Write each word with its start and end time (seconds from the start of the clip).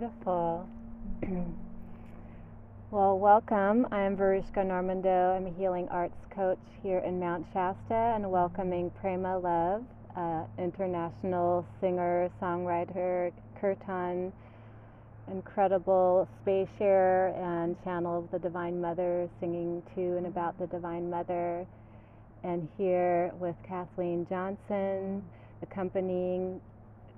Beautiful. 0.00 0.66
well, 2.90 3.18
welcome. 3.18 3.86
I 3.92 4.00
am 4.00 4.16
Varishka 4.16 4.64
Normando. 4.64 5.36
I'm 5.36 5.46
a 5.46 5.50
healing 5.58 5.88
arts 5.90 6.16
coach 6.34 6.58
here 6.82 7.00
in 7.00 7.20
Mount 7.20 7.44
Shasta 7.52 8.14
and 8.16 8.30
welcoming 8.30 8.90
Prema 8.98 9.36
Love, 9.38 9.84
uh, 10.16 10.44
international 10.56 11.66
singer, 11.82 12.30
songwriter, 12.40 13.30
kirtan, 13.60 14.32
incredible 15.30 16.26
space 16.40 16.68
share 16.78 17.34
and 17.36 17.76
channel 17.84 18.20
of 18.20 18.30
the 18.30 18.38
Divine 18.38 18.80
Mother, 18.80 19.28
singing 19.38 19.82
to 19.94 20.16
and 20.16 20.26
about 20.26 20.58
the 20.58 20.66
Divine 20.68 21.10
Mother. 21.10 21.66
And 22.42 22.66
here 22.78 23.32
with 23.38 23.56
Kathleen 23.68 24.26
Johnson, 24.30 25.22
accompanying 25.60 26.58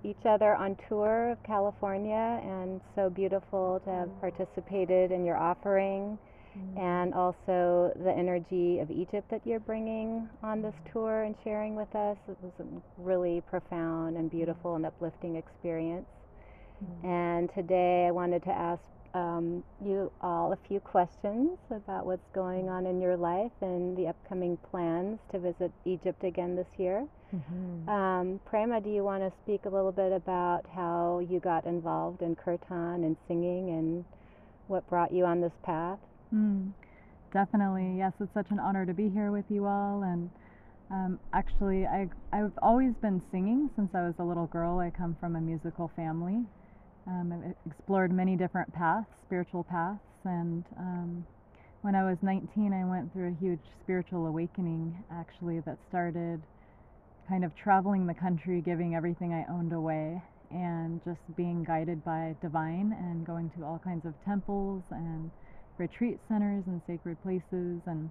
each 0.05 0.25
other 0.25 0.55
on 0.55 0.77
tour 0.89 1.31
of 1.31 1.43
California, 1.43 2.41
and 2.43 2.81
so 2.95 3.11
beautiful 3.11 3.81
to 3.85 3.91
have 3.91 4.21
participated 4.21 5.13
in 5.13 5.25
your 5.25 5.37
offering, 5.37 6.19
mm-hmm. 6.57 6.79
and 6.79 7.15
also 7.15 7.93
the 8.05 8.13
energy 8.13 8.79
of 8.81 8.91
Egypt 8.91 9.31
that 9.31 9.41
you're 9.45 9.61
bringing 9.61 10.29
on 10.43 10.63
this 10.63 10.75
tour 10.93 11.23
and 11.23 11.35
sharing 11.45 11.77
with 11.77 11.95
us. 11.95 12.17
It 12.29 12.37
was 12.43 12.53
a 12.61 12.65
really 12.99 13.43
profound 13.49 14.17
and 14.17 14.31
beautiful 14.31 14.77
and 14.77 14.87
uplifting 14.87 15.37
experience. 15.37 16.07
Mm-hmm. 16.83 17.07
And 17.07 17.51
today 17.55 18.07
I 18.09 18.11
wanted 18.11 18.43
to 18.45 18.51
ask 18.51 18.83
um, 19.15 19.63
you 19.85 20.11
all 20.21 20.53
a 20.53 20.69
few 20.69 20.81
questions 20.81 21.59
about 21.71 22.07
what's 22.07 22.27
going 22.35 22.69
on 22.69 22.87
in 22.87 23.01
your 23.01 23.17
life 23.17 23.53
and 23.61 23.97
the 23.97 24.09
upcoming 24.09 24.57
plans 24.71 25.19
to 25.33 25.39
visit 25.39 25.71
Egypt 25.85 26.25
again 26.25 26.57
this 26.57 26.67
year. 26.79 27.07
Mm-hmm. 27.35 27.89
Um, 27.89 28.41
Prema, 28.45 28.81
do 28.81 28.91
you 28.91 29.03
want 29.05 29.23
to 29.23 29.33
speak 29.43 29.65
a 29.65 29.69
little 29.69 29.93
bit 29.93 30.13
about 30.13 30.67
how 30.75 31.21
you 31.29 31.41
got 31.41 31.65
involved 31.65 32.23
in 32.23 32.37
kirtan 32.37 33.05
and 33.05 33.17
singing 33.27 33.71
and 33.71 34.05
what 34.67 34.89
brought 34.89 35.13
you 35.13 35.25
on 35.25 35.41
this 35.41 35.53
path? 35.63 35.99
Mm, 36.35 36.73
definitely. 37.33 37.97
Yes, 37.97 38.13
it's 38.21 38.33
such 38.35 38.51
an 38.51 38.59
honor 38.59 38.85
to 38.85 38.93
be 38.93 39.09
here 39.09 39.31
with 39.31 39.47
you 39.49 39.67
all. 39.67 40.03
And 40.03 40.31
um, 40.91 41.19
actually, 41.33 41.87
I, 41.87 42.09
I've 42.33 42.53
always 42.61 42.93
been 43.01 43.23
singing 43.31 43.71
since 43.77 43.91
I 43.95 44.03
was 44.03 44.15
a 44.19 44.25
little 44.25 44.47
girl. 44.47 44.79
I 44.79 44.91
come 44.91 45.17
from 45.19 45.37
a 45.37 45.41
musical 45.41 45.91
family. 45.97 46.45
Um, 47.07 47.33
I've 47.33 47.73
explored 47.73 48.13
many 48.13 48.37
different 48.37 48.73
paths, 48.73 49.09
spiritual 49.27 49.65
paths, 49.65 49.99
and 50.25 50.65
um, 50.79 51.27
when 51.81 51.97
I 51.97 52.05
was 52.05 52.17
19, 52.23 52.73
I 52.73 52.85
went 52.85 53.13
through 53.13 53.31
a 53.31 53.37
huge 53.41 53.59
spiritual 53.83 54.27
awakening 54.27 55.03
actually 55.11 55.59
that 55.61 55.79
started 55.89 56.41
kind 57.29 57.45
of 57.45 57.53
traveling 57.57 58.07
the 58.07 58.15
country, 58.15 58.61
giving 58.61 58.95
everything 58.95 59.33
I 59.33 59.45
owned 59.51 59.73
away, 59.73 60.23
and 60.51 61.01
just 61.05 61.21
being 61.37 61.65
guided 61.65 62.05
by 62.05 62.37
divine 62.43 62.95
and 62.99 63.27
going 63.27 63.51
to 63.57 63.65
all 63.65 63.81
kinds 63.83 64.05
of 64.05 64.15
temples 64.25 64.83
and 64.91 65.31
retreat 65.79 66.19
centers 66.29 66.65
and 66.67 66.81
sacred 66.87 67.23
places 67.23 67.81
and 67.87 68.11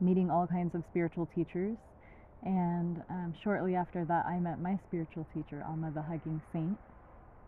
meeting 0.00 0.30
all 0.30 0.46
kinds 0.46 0.74
of 0.74 0.82
spiritual 0.90 1.28
teachers. 1.34 1.76
And 2.42 3.02
um, 3.10 3.34
shortly 3.44 3.74
after 3.74 4.04
that, 4.06 4.24
I 4.24 4.38
met 4.38 4.60
my 4.60 4.78
spiritual 4.88 5.26
teacher, 5.34 5.62
Amma 5.68 5.90
the 5.90 6.00
Hugging 6.00 6.40
Saint 6.52 6.78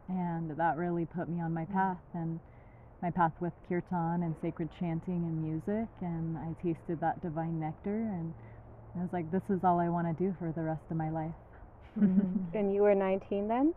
and 0.08 0.50
that 0.56 0.76
really 0.76 1.06
put 1.06 1.28
me 1.28 1.40
on 1.40 1.52
my 1.52 1.64
mm. 1.64 1.72
path 1.72 2.02
and 2.14 2.40
my 3.00 3.10
path 3.10 3.32
with 3.40 3.52
kirtan 3.68 4.22
and 4.22 4.34
sacred 4.42 4.68
chanting 4.78 5.24
and 5.24 5.42
music 5.42 5.88
and 6.00 6.38
I 6.38 6.54
tasted 6.62 7.00
that 7.00 7.22
divine 7.22 7.60
nectar 7.60 7.90
and 7.90 8.32
I 8.96 9.00
was 9.00 9.08
like 9.12 9.30
this 9.30 9.42
is 9.48 9.60
all 9.64 9.80
I 9.80 9.88
want 9.88 10.06
to 10.06 10.24
do 10.24 10.34
for 10.38 10.52
the 10.52 10.62
rest 10.62 10.82
of 10.90 10.96
my 10.96 11.10
life. 11.10 11.34
Mm-hmm. 11.98 12.56
and 12.56 12.74
you 12.74 12.82
were 12.82 12.94
19 12.94 13.48
then? 13.48 13.74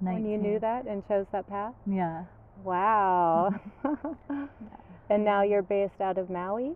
19. 0.00 0.22
When 0.22 0.30
you 0.30 0.38
knew 0.38 0.58
that 0.60 0.86
and 0.86 1.06
chose 1.08 1.26
that 1.32 1.48
path? 1.48 1.72
Yeah. 1.86 2.24
Wow. 2.62 3.54
and 5.10 5.24
now 5.24 5.42
you're 5.42 5.62
based 5.62 6.00
out 6.00 6.18
of 6.18 6.28
Maui? 6.28 6.74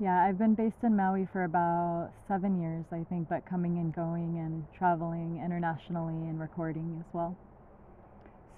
Yeah, 0.00 0.26
I've 0.26 0.38
been 0.38 0.54
based 0.54 0.82
in 0.82 0.96
Maui 0.96 1.28
for 1.32 1.44
about 1.44 2.10
seven 2.26 2.60
years, 2.60 2.84
I 2.90 3.04
think, 3.08 3.28
but 3.28 3.46
coming 3.48 3.78
and 3.78 3.94
going 3.94 4.38
and 4.38 4.64
traveling 4.76 5.40
internationally 5.44 6.28
and 6.28 6.40
recording 6.40 6.96
as 6.98 7.14
well. 7.14 7.36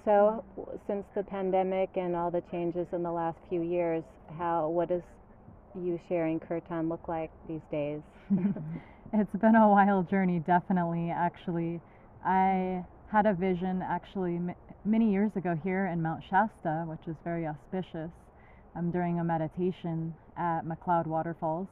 So, 0.06 0.44
since 0.86 1.04
the 1.14 1.24
pandemic 1.24 1.90
and 1.96 2.16
all 2.16 2.30
the 2.30 2.42
changes 2.50 2.86
in 2.92 3.02
the 3.02 3.12
last 3.12 3.36
few 3.50 3.60
years, 3.60 4.02
how 4.38 4.68
what 4.68 4.88
does 4.88 5.02
you 5.80 6.00
sharing 6.08 6.40
kirtan 6.40 6.88
look 6.88 7.08
like 7.08 7.30
these 7.48 7.60
days? 7.70 8.00
it's 9.12 9.36
been 9.40 9.54
a 9.54 9.68
wild 9.68 10.08
journey, 10.10 10.40
definitely. 10.46 11.10
Actually, 11.10 11.80
I 12.24 12.84
had 13.10 13.26
a 13.26 13.34
vision 13.34 13.82
actually 13.82 14.36
m- 14.36 14.54
many 14.84 15.12
years 15.12 15.30
ago 15.36 15.58
here 15.62 15.86
in 15.86 16.02
Mount 16.02 16.22
Shasta, 16.28 16.84
which 16.86 17.06
is 17.06 17.16
very 17.24 17.46
auspicious, 17.46 18.10
I'm 18.74 18.86
um, 18.86 18.90
during 18.90 19.20
a 19.20 19.24
meditation 19.24 20.14
at 20.36 20.62
McCloud 20.64 21.06
Waterfalls. 21.06 21.68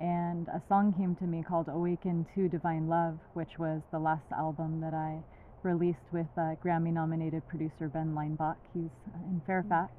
And 0.00 0.48
a 0.48 0.62
song 0.68 0.94
came 0.96 1.14
to 1.16 1.24
me 1.24 1.44
called 1.46 1.68
Awaken 1.68 2.26
to 2.34 2.48
Divine 2.48 2.88
Love, 2.88 3.18
which 3.34 3.58
was 3.58 3.82
the 3.92 3.98
last 3.98 4.24
album 4.32 4.80
that 4.80 4.94
I 4.94 5.18
released 5.62 6.08
with 6.10 6.26
uh, 6.38 6.56
Grammy 6.64 6.92
nominated 6.92 7.46
producer 7.46 7.88
Ben 7.88 8.14
Leinbach. 8.14 8.56
He's 8.72 8.90
in 9.28 9.42
Fairfax. 9.46 9.92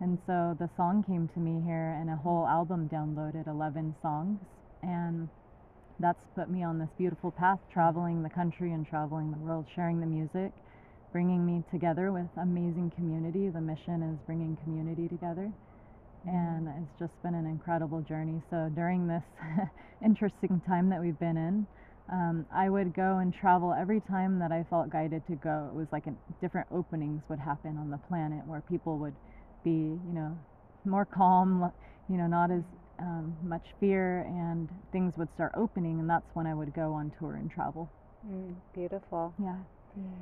And 0.00 0.18
so 0.26 0.56
the 0.58 0.70
song 0.76 1.02
came 1.02 1.28
to 1.34 1.40
me 1.40 1.60
here, 1.66 1.96
and 2.00 2.08
a 2.08 2.16
whole 2.16 2.46
album 2.46 2.88
downloaded 2.88 3.48
11 3.48 3.96
songs. 4.00 4.38
And 4.82 5.28
that's 5.98 6.22
put 6.36 6.48
me 6.48 6.62
on 6.62 6.78
this 6.78 6.88
beautiful 6.96 7.32
path, 7.32 7.58
traveling 7.72 8.22
the 8.22 8.30
country 8.30 8.72
and 8.72 8.86
traveling 8.86 9.32
the 9.32 9.38
world, 9.38 9.66
sharing 9.74 9.98
the 10.00 10.06
music, 10.06 10.52
bringing 11.10 11.44
me 11.44 11.64
together 11.72 12.12
with 12.12 12.28
amazing 12.40 12.92
community. 12.94 13.48
The 13.48 13.60
mission 13.60 14.02
is 14.02 14.18
bringing 14.26 14.56
community 14.62 15.08
together. 15.08 15.50
And 16.26 16.68
it's 16.68 16.98
just 16.98 17.22
been 17.22 17.34
an 17.34 17.46
incredible 17.46 18.00
journey. 18.02 18.40
So 18.50 18.70
during 18.74 19.08
this 19.08 19.22
interesting 20.04 20.60
time 20.66 20.90
that 20.90 21.00
we've 21.00 21.18
been 21.18 21.36
in, 21.36 21.66
um, 22.10 22.46
I 22.54 22.68
would 22.68 22.94
go 22.94 23.18
and 23.18 23.34
travel 23.34 23.74
every 23.74 24.00
time 24.08 24.38
that 24.38 24.52
I 24.52 24.64
felt 24.70 24.90
guided 24.90 25.26
to 25.26 25.34
go. 25.36 25.68
It 25.72 25.76
was 25.76 25.88
like 25.90 26.06
a, 26.06 26.14
different 26.40 26.68
openings 26.70 27.22
would 27.28 27.38
happen 27.38 27.76
on 27.76 27.90
the 27.90 27.98
planet 28.08 28.46
where 28.46 28.62
people 28.62 28.98
would 28.98 29.14
be, 29.64 29.70
you 29.70 30.12
know, 30.12 30.38
more 30.84 31.04
calm, 31.04 31.70
you 32.08 32.16
know, 32.16 32.26
not 32.26 32.50
as 32.50 32.62
um, 32.98 33.36
much 33.42 33.64
fear, 33.78 34.20
and 34.20 34.68
things 34.92 35.14
would 35.16 35.28
start 35.34 35.52
opening, 35.56 36.00
and 36.00 36.08
that's 36.08 36.26
when 36.34 36.46
I 36.46 36.54
would 36.54 36.74
go 36.74 36.92
on 36.92 37.12
tour 37.18 37.34
and 37.34 37.50
travel. 37.50 37.90
Mm, 38.28 38.54
beautiful. 38.74 39.34
Yeah. 39.38 39.56
Mm. 39.98 40.12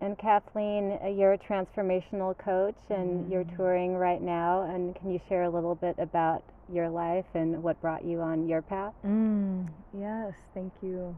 And 0.00 0.18
Kathleen, 0.18 0.98
uh, 1.02 1.08
you're 1.08 1.32
a 1.32 1.38
transformational 1.38 2.36
coach, 2.36 2.76
and 2.90 3.24
mm. 3.26 3.30
you're 3.30 3.46
touring 3.56 3.94
right 3.94 4.20
now. 4.20 4.62
And 4.62 4.94
can 4.96 5.10
you 5.10 5.20
share 5.28 5.44
a 5.44 5.50
little 5.50 5.74
bit 5.74 5.96
about 5.98 6.42
your 6.72 6.88
life 6.88 7.24
and 7.34 7.62
what 7.62 7.80
brought 7.80 8.04
you 8.04 8.20
on 8.20 8.48
your 8.48 8.62
path? 8.62 8.92
Mm, 9.04 9.68
yes, 9.98 10.32
thank 10.54 10.72
you. 10.82 11.16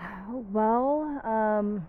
Well, 0.52 1.20
um, 1.24 1.86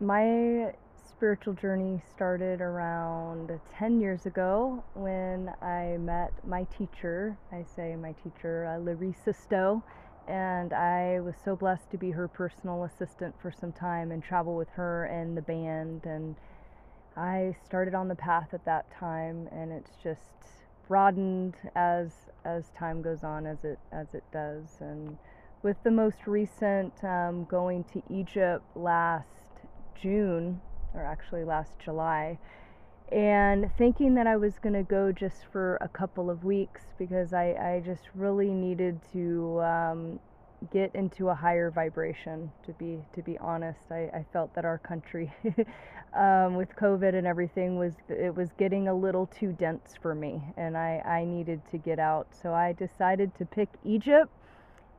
my 0.00 0.72
spiritual 1.16 1.54
journey 1.54 2.02
started 2.14 2.60
around 2.60 3.60
10 3.78 4.00
years 4.00 4.26
ago 4.26 4.82
when 4.94 5.50
I 5.60 5.96
met 5.98 6.32
my 6.46 6.64
teacher. 6.64 7.36
I 7.52 7.64
say 7.76 7.94
my 7.96 8.12
teacher, 8.24 8.66
uh, 8.66 8.80
Larisa 8.80 9.34
Stow, 9.34 9.82
and 10.26 10.72
I 10.72 11.20
was 11.20 11.34
so 11.44 11.54
blessed 11.54 11.90
to 11.90 11.98
be 11.98 12.10
her 12.10 12.28
personal 12.28 12.84
assistant 12.84 13.34
for 13.40 13.52
some 13.52 13.72
time 13.72 14.10
and 14.10 14.22
travel 14.22 14.56
with 14.56 14.68
her 14.70 15.04
and 15.04 15.36
the 15.36 15.42
band. 15.42 16.02
And 16.04 16.36
I 17.16 17.56
started 17.64 17.94
on 17.94 18.08
the 18.08 18.14
path 18.14 18.48
at 18.52 18.64
that 18.64 18.90
time, 18.90 19.48
and 19.52 19.70
it's 19.72 19.96
just 20.02 20.20
broadened 20.88 21.54
as 21.76 22.10
as 22.44 22.70
time 22.76 23.02
goes 23.02 23.22
on, 23.22 23.46
as 23.46 23.64
it 23.64 23.78
as 23.92 24.14
it 24.14 24.24
does, 24.32 24.78
and 24.80 25.16
with 25.62 25.76
the 25.84 25.90
most 25.90 26.26
recent 26.26 26.92
um, 27.04 27.44
going 27.44 27.84
to 27.84 28.02
Egypt 28.10 28.64
last 28.74 29.28
June, 30.00 30.60
or 30.94 31.04
actually 31.04 31.44
last 31.44 31.78
July, 31.78 32.38
and 33.10 33.70
thinking 33.76 34.14
that 34.14 34.26
I 34.26 34.36
was 34.36 34.58
going 34.58 34.74
to 34.74 34.82
go 34.82 35.12
just 35.12 35.44
for 35.52 35.76
a 35.80 35.88
couple 35.88 36.30
of 36.30 36.44
weeks 36.44 36.82
because 36.98 37.32
I, 37.32 37.52
I 37.52 37.82
just 37.84 38.08
really 38.14 38.54
needed 38.54 39.00
to 39.12 39.60
um, 39.60 40.20
get 40.70 40.94
into 40.94 41.28
a 41.28 41.34
higher 41.34 41.70
vibration. 41.70 42.50
To 42.64 42.72
be 42.72 42.98
to 43.14 43.22
be 43.22 43.36
honest, 43.38 43.90
I, 43.90 44.10
I 44.14 44.24
felt 44.32 44.54
that 44.54 44.64
our 44.64 44.78
country, 44.78 45.32
um, 46.14 46.56
with 46.56 46.74
COVID 46.76 47.14
and 47.14 47.26
everything, 47.26 47.78
was 47.78 47.94
it 48.08 48.34
was 48.34 48.52
getting 48.58 48.88
a 48.88 48.94
little 48.94 49.26
too 49.26 49.52
dense 49.52 49.94
for 50.00 50.14
me, 50.14 50.42
and 50.56 50.76
I 50.76 51.02
I 51.04 51.24
needed 51.24 51.60
to 51.70 51.78
get 51.78 51.98
out. 51.98 52.28
So 52.40 52.54
I 52.54 52.72
decided 52.72 53.34
to 53.36 53.44
pick 53.44 53.68
Egypt 53.84 54.32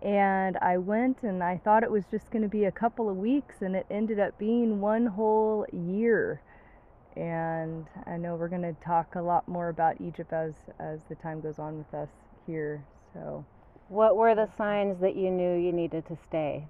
and 0.04 0.58
I 0.58 0.78
went 0.78 1.24
and 1.24 1.42
I 1.42 1.58
thought 1.64 1.82
it 1.82 1.90
was 1.90 2.04
just 2.12 2.30
going 2.30 2.44
to 2.44 2.50
be 2.50 2.66
a 2.66 2.72
couple 2.72 3.10
of 3.10 3.16
weeks, 3.16 3.62
and 3.62 3.76
it 3.76 3.86
ended 3.90 4.20
up 4.20 4.38
being 4.38 4.82
one 4.82 5.06
whole 5.06 5.66
year. 5.72 6.42
And 7.16 7.86
I 8.06 8.18
know 8.18 8.36
we're 8.36 8.50
going 8.50 8.64
to 8.64 8.76
talk 8.84 9.16
a 9.16 9.22
lot 9.22 9.48
more 9.48 9.70
about 9.70 10.02
Egypt 10.02 10.34
as 10.34 10.54
as 10.80 11.00
the 11.08 11.16
time 11.16 11.40
goes 11.40 11.58
on 11.58 11.78
with 11.78 11.94
us 11.94 12.10
here. 12.46 12.84
So, 13.14 13.46
what 13.88 14.18
were 14.18 14.36
the 14.36 14.50
signs 14.58 15.00
that 15.00 15.16
you 15.16 15.32
knew 15.32 15.56
you 15.56 15.72
needed 15.72 16.06
to 16.08 16.18
stay, 16.28 16.68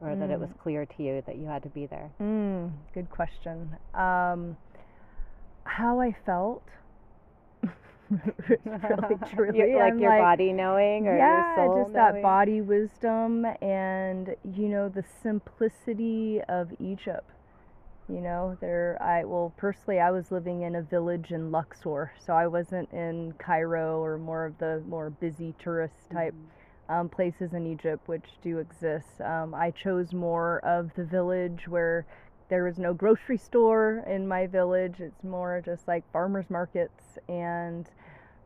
or 0.00 0.08
mm. 0.08 0.20
that 0.20 0.30
it 0.30 0.40
was 0.40 0.50
mm. 0.50 0.58
clear 0.58 0.86
to 0.86 1.02
you 1.02 1.22
that 1.26 1.36
you 1.36 1.46
had 1.46 1.62
to 1.64 1.68
be 1.68 1.84
there? 1.84 2.10
Mm, 2.18 2.72
good 2.94 3.10
question. 3.10 3.76
Um, 3.92 4.56
how 5.64 6.00
I 6.00 6.16
felt. 6.24 6.62
really, 8.64 9.16
truly. 9.34 9.74
like 9.74 9.92
I'm 9.92 9.98
your 9.98 10.10
like, 10.10 10.20
body 10.20 10.52
knowing 10.52 11.06
or 11.08 11.16
yeah, 11.16 11.56
your 11.56 11.68
soul 11.68 11.84
just 11.84 11.94
that 11.94 12.22
body 12.22 12.60
wisdom 12.60 13.44
and 13.62 14.34
you 14.54 14.68
know 14.68 14.88
the 14.88 15.02
simplicity 15.22 16.40
of 16.48 16.70
Egypt. 16.80 17.30
You 18.08 18.20
know, 18.20 18.56
there 18.60 18.98
I 19.00 19.24
well 19.24 19.52
personally 19.56 20.00
I 20.00 20.10
was 20.10 20.30
living 20.30 20.62
in 20.62 20.74
a 20.76 20.82
village 20.82 21.30
in 21.30 21.50
Luxor, 21.50 22.12
so 22.18 22.34
I 22.34 22.46
wasn't 22.46 22.90
in 22.92 23.34
Cairo 23.38 24.02
or 24.02 24.18
more 24.18 24.44
of 24.44 24.58
the 24.58 24.82
more 24.86 25.10
busy 25.10 25.54
tourist 25.58 26.10
type 26.12 26.34
Mhm. 26.34 26.92
um, 26.94 27.08
places 27.08 27.54
in 27.54 27.66
Egypt 27.66 28.06
which 28.06 28.26
do 28.42 28.58
exist. 28.58 29.20
Um, 29.22 29.54
I 29.54 29.70
chose 29.70 30.12
more 30.12 30.58
of 30.64 30.92
the 30.94 31.04
village 31.04 31.66
where 31.66 32.04
there 32.48 32.64
was 32.64 32.78
no 32.78 32.92
grocery 32.94 33.38
store 33.38 34.04
in 34.06 34.26
my 34.28 34.46
village. 34.46 35.00
It's 35.00 35.24
more 35.24 35.62
just 35.64 35.88
like 35.88 36.10
farmers 36.12 36.50
markets 36.50 37.18
and 37.28 37.88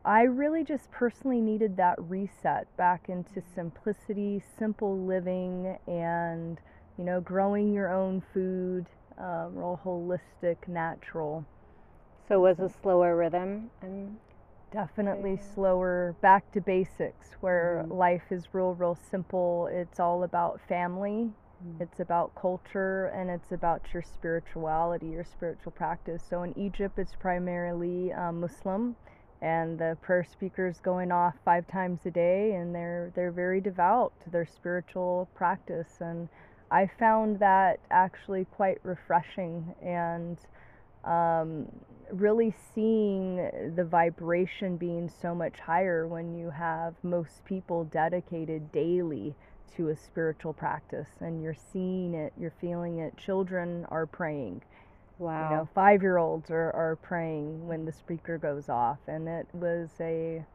I 0.05 0.23
really 0.23 0.63
just 0.63 0.89
personally 0.91 1.41
needed 1.41 1.77
that 1.77 2.01
reset 2.01 2.67
back 2.77 3.09
into 3.09 3.41
simplicity, 3.41 4.41
simple 4.57 4.97
living, 4.97 5.77
and 5.87 6.59
you 6.97 7.03
know, 7.03 7.21
growing 7.21 7.73
your 7.73 7.93
own 7.93 8.21
food, 8.33 8.85
um, 9.17 9.55
real 9.55 9.79
holistic, 9.83 10.67
natural. 10.67 11.45
So 12.27 12.39
was 12.39 12.59
a 12.59 12.69
slower 12.69 13.15
rhythm 13.15 13.69
and 13.81 14.17
Definitely 14.71 15.37
slower, 15.37 16.15
back 16.21 16.51
to 16.51 16.61
basics, 16.61 17.33
where 17.41 17.85
Mhm. 17.87 17.91
life 17.97 18.31
is 18.31 18.53
real, 18.53 18.75
real 18.75 18.95
simple. 18.95 19.67
It's 19.67 19.99
all 19.99 20.23
about 20.23 20.61
family, 20.61 21.31
Mm. 21.65 21.81
it's 21.81 21.99
about 21.99 22.33
culture, 22.35 23.07
and 23.07 23.29
it's 23.29 23.51
about 23.51 23.81
your 23.93 24.03
spirituality, 24.03 25.07
your 25.07 25.25
spiritual 25.25 25.71
practice. 25.71 26.23
So 26.29 26.43
in 26.43 26.57
Egypt, 26.57 26.97
it's 26.97 27.15
primarily 27.15 28.13
um, 28.13 28.39
Muslim, 28.41 28.95
and 29.41 29.77
the 29.77 29.97
prayer 30.01 30.23
speakers 30.23 30.79
going 30.79 31.11
off 31.11 31.33
five 31.43 31.67
times 31.67 31.99
a 32.05 32.11
day, 32.11 32.53
and 32.53 32.73
they're 32.73 33.11
they're 33.15 33.31
very 33.31 33.61
devout 33.61 34.13
to 34.23 34.29
their 34.29 34.45
spiritual 34.45 35.29
practice. 35.35 35.97
And 35.99 36.29
I 36.71 36.89
found 36.99 37.39
that 37.39 37.79
actually 37.91 38.45
quite 38.45 38.77
refreshing 38.83 39.73
and 39.81 40.37
um, 41.03 41.67
really 42.11 42.53
seeing 42.73 43.37
the 43.75 43.83
vibration 43.83 44.77
being 44.77 45.09
so 45.21 45.33
much 45.33 45.59
higher 45.59 46.07
when 46.07 46.37
you 46.37 46.49
have 46.51 46.95
most 47.03 47.43
people 47.45 47.85
dedicated 47.85 48.71
daily 48.71 49.35
to 49.77 49.89
a 49.89 49.95
spiritual 49.95 50.53
practice 50.53 51.09
and 51.21 51.41
you're 51.43 51.53
seeing 51.73 52.13
it, 52.13 52.33
you're 52.39 52.53
feeling 52.61 52.99
it. 52.99 53.17
Children 53.17 53.85
are 53.89 54.05
praying. 54.05 54.61
wow. 55.17 55.49
You 55.49 55.55
know, 55.57 55.69
five 55.73 56.01
year 56.01 56.17
olds 56.17 56.49
are, 56.49 56.71
are 56.71 56.97
praying 57.01 57.67
when 57.67 57.85
the 57.85 57.91
speaker 57.91 58.37
goes 58.37 58.69
off. 58.69 58.99
And 59.07 59.27
it 59.27 59.47
was 59.53 59.89
a 59.99 60.45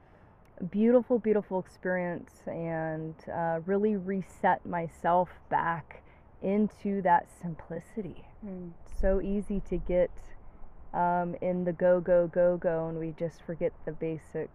beautiful, 0.70 1.18
beautiful 1.18 1.58
experience 1.60 2.32
and 2.46 3.14
uh, 3.32 3.60
really 3.66 3.96
reset 3.96 4.64
myself 4.66 5.28
back 5.50 6.02
into 6.42 7.00
that 7.02 7.26
simplicity 7.40 8.24
Mm. 8.46 8.72
so 9.00 9.22
easy 9.22 9.60
to 9.70 9.78
get 9.78 10.10
um, 10.92 11.34
in 11.40 11.64
the 11.64 11.72
go 11.72 11.98
go 12.00 12.26
go 12.26 12.58
go 12.58 12.88
and 12.88 12.98
we 12.98 13.14
just 13.18 13.42
forget 13.42 13.72
the 13.86 13.92
basic 13.92 14.50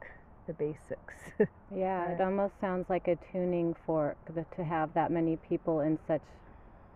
the 0.49 0.53
basics 0.53 1.15
Yeah, 1.75 2.09
it 2.09 2.19
almost 2.19 2.53
sounds 2.59 2.89
like 2.89 3.07
a 3.07 3.15
tuning 3.31 3.75
fork 3.85 4.17
the, 4.33 4.43
to 4.55 4.63
have 4.63 4.91
that 4.95 5.11
many 5.11 5.37
people 5.37 5.81
in 5.81 5.99
such 6.07 6.23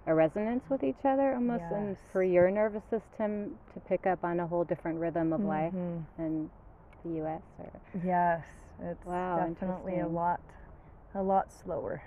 a 0.07 0.13
resonance 0.15 0.63
with 0.69 0.83
each 0.83 1.05
other, 1.05 1.35
almost, 1.35 1.63
and 1.69 1.95
for 2.11 2.23
your 2.23 2.49
nervous 2.49 2.81
system 2.89 3.59
to 3.73 3.79
pick 3.87 4.07
up 4.07 4.23
on 4.23 4.39
a 4.39 4.47
whole 4.47 4.63
different 4.63 4.99
rhythm 4.99 5.31
of 5.31 5.41
life 5.45 5.73
Mhm. 5.73 6.03
in 6.17 6.49
the 7.03 7.09
U.S. 7.21 7.41
Or 7.59 7.69
yes 8.03 8.43
it's 8.81 9.05
Wow, 9.05 9.35
definitely 9.37 9.99
a 9.99 10.07
lot 10.07 10.41
a 11.13 11.21
lot 11.21 11.47
slower 11.63 12.01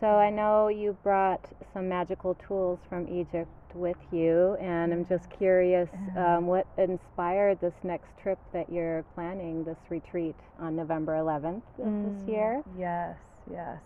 so 0.00 0.06
I 0.06 0.30
know 0.30 0.68
you 0.68 0.96
brought 1.02 1.44
some 1.72 1.88
magical 1.88 2.34
tools 2.34 2.78
from 2.88 3.08
Egypt 3.08 3.50
with 3.74 3.96
you, 4.12 4.56
and 4.60 4.92
I'm 4.92 5.04
just 5.04 5.28
curious, 5.30 5.88
um, 6.16 6.46
what 6.46 6.66
inspired 6.78 7.60
this 7.60 7.74
next 7.82 8.16
trip 8.22 8.38
that 8.52 8.70
you're 8.70 9.04
planning, 9.14 9.64
this 9.64 9.78
retreat 9.90 10.36
on 10.58 10.76
November 10.76 11.14
11th 11.16 11.62
of 11.78 11.92
this 12.02 12.14
Mm, 12.14 12.28
year? 12.28 12.62
yes 12.78 13.16
yes 13.50 13.82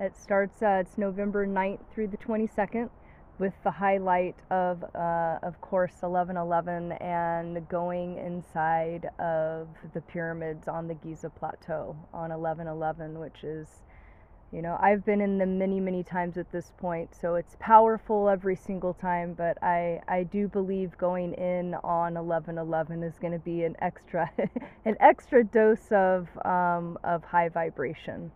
it 0.00 0.16
starts 0.16 0.62
uh, 0.62 0.78
it's 0.80 0.98
november 0.98 1.46
9th 1.46 1.80
through 1.92 2.06
the 2.08 2.16
22nd 2.18 2.88
with 3.38 3.54
the 3.64 3.70
highlight 3.70 4.36
of 4.50 4.84
uh, 4.94 5.38
of 5.42 5.60
course 5.60 5.94
1111 6.02 6.92
and 6.92 7.66
going 7.68 8.18
inside 8.18 9.08
of 9.18 9.68
the 9.94 10.00
pyramids 10.02 10.68
on 10.68 10.86
the 10.88 10.94
giza 10.94 11.30
plateau 11.30 11.96
on 12.12 12.30
1111 12.30 13.18
which 13.18 13.42
is 13.44 13.82
you 14.52 14.62
know 14.62 14.76
i've 14.80 15.04
been 15.04 15.20
in 15.20 15.38
them 15.38 15.58
many 15.58 15.80
many 15.80 16.02
times 16.02 16.36
at 16.36 16.50
this 16.52 16.72
point 16.78 17.08
so 17.18 17.36
it's 17.36 17.56
powerful 17.58 18.28
every 18.28 18.56
single 18.56 18.92
time 18.94 19.32
but 19.32 19.60
i 19.62 20.00
i 20.08 20.22
do 20.22 20.46
believe 20.48 20.96
going 20.98 21.32
in 21.34 21.74
on 21.82 22.14
1111 22.14 23.02
is 23.02 23.18
going 23.18 23.32
to 23.32 23.38
be 23.38 23.64
an 23.64 23.76
extra 23.80 24.30
an 24.84 24.96
extra 25.00 25.44
dose 25.44 25.90
of 25.90 26.28
um, 26.44 26.98
of 27.04 27.22
high 27.24 27.48
vibration. 27.48 28.30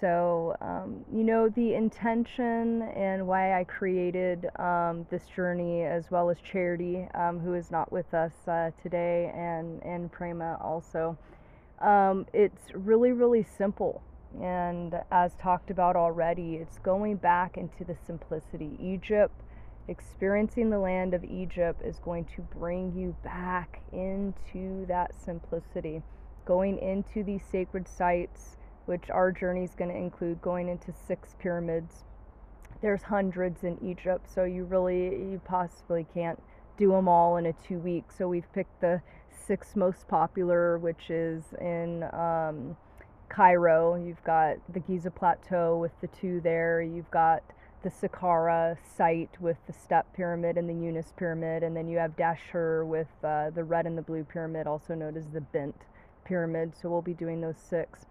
So 0.00 0.56
um, 0.60 1.04
you 1.14 1.22
know 1.22 1.48
the 1.48 1.74
intention 1.74 2.82
and 2.96 3.26
why 3.26 3.58
i 3.60 3.64
created 3.64 4.48
um, 4.58 5.06
this 5.10 5.22
journey 5.34 5.82
as 5.82 6.10
well 6.10 6.28
as 6.28 6.38
charity 6.40 7.06
um, 7.14 7.38
who 7.38 7.54
is 7.54 7.70
not 7.70 7.92
with 7.92 8.12
us 8.12 8.32
uh, 8.48 8.70
today 8.82 9.32
and 9.34 9.80
and 9.84 10.10
prema 10.10 10.58
also 10.60 11.16
um, 11.80 12.26
it's 12.32 12.74
really 12.74 13.12
really 13.12 13.44
simple 13.44 14.02
and 14.40 14.94
as 15.10 15.34
talked 15.34 15.70
about 15.70 15.96
already 15.96 16.56
it's 16.56 16.78
going 16.78 17.16
back 17.16 17.56
into 17.56 17.84
the 17.84 17.96
simplicity. 18.06 18.76
Egypt 18.80 19.42
experiencing 19.88 20.70
the 20.70 20.78
land 20.78 21.12
of 21.12 21.24
egypt 21.24 21.82
is 21.84 21.98
going 21.98 22.24
to 22.24 22.40
bring 22.40 22.92
you 22.96 23.14
back 23.24 23.82
into 23.92 24.86
that 24.86 25.12
simplicity. 25.14 26.02
Going 26.44 26.78
into 26.78 27.24
these 27.24 27.42
sacred 27.50 27.88
sites 27.88 28.56
which 28.86 29.10
our 29.10 29.30
journey 29.30 29.64
is 29.64 29.74
going 29.74 29.90
to 29.90 29.96
include 29.96 30.42
going 30.42 30.68
into 30.68 30.92
six 30.92 31.36
pyramids. 31.38 32.04
There's 32.80 33.02
hundreds 33.02 33.64
in 33.64 33.78
egypt 33.84 34.32
so 34.32 34.44
you 34.44 34.64
really 34.64 35.04
you 35.04 35.40
possibly 35.44 36.06
can't 36.14 36.40
do 36.76 36.90
them 36.92 37.08
all 37.08 37.36
in 37.36 37.46
a 37.46 37.52
two 37.52 37.78
week 37.78 38.04
so 38.16 38.28
we've 38.28 38.50
picked 38.52 38.80
the 38.80 39.02
six 39.30 39.76
most 39.76 40.08
popular 40.08 40.78
which 40.78 41.10
is 41.10 41.44
in 41.60 42.04
um, 42.12 42.76
Cairo, 43.32 43.94
you've 43.94 44.22
got 44.24 44.56
the 44.70 44.80
Giza 44.80 45.10
Plateau 45.10 45.78
with 45.78 45.92
the 46.02 46.06
two 46.08 46.42
there, 46.42 46.82
you've 46.82 47.10
got 47.10 47.42
the 47.82 47.88
Saqqara 47.88 48.76
site 48.96 49.40
with 49.40 49.56
the 49.66 49.72
Step 49.72 50.06
Pyramid 50.14 50.58
and 50.58 50.68
the 50.68 50.74
Unas 50.74 51.14
Pyramid, 51.16 51.62
and 51.62 51.74
then 51.74 51.88
you 51.88 51.96
have 51.96 52.14
Dashur 52.14 52.86
with 52.86 53.08
uh, 53.24 53.48
the 53.50 53.64
red 53.64 53.86
and 53.86 53.96
the 53.96 54.02
blue 54.02 54.22
pyramid, 54.22 54.66
also 54.66 54.94
known 54.94 55.16
as 55.16 55.26
the 55.32 55.40
Bent 55.40 55.74
Pyramid. 56.26 56.74
So 56.76 56.90
we'll 56.90 57.00
be 57.00 57.14
doing 57.14 57.40
those 57.40 57.56
six. 57.56 58.04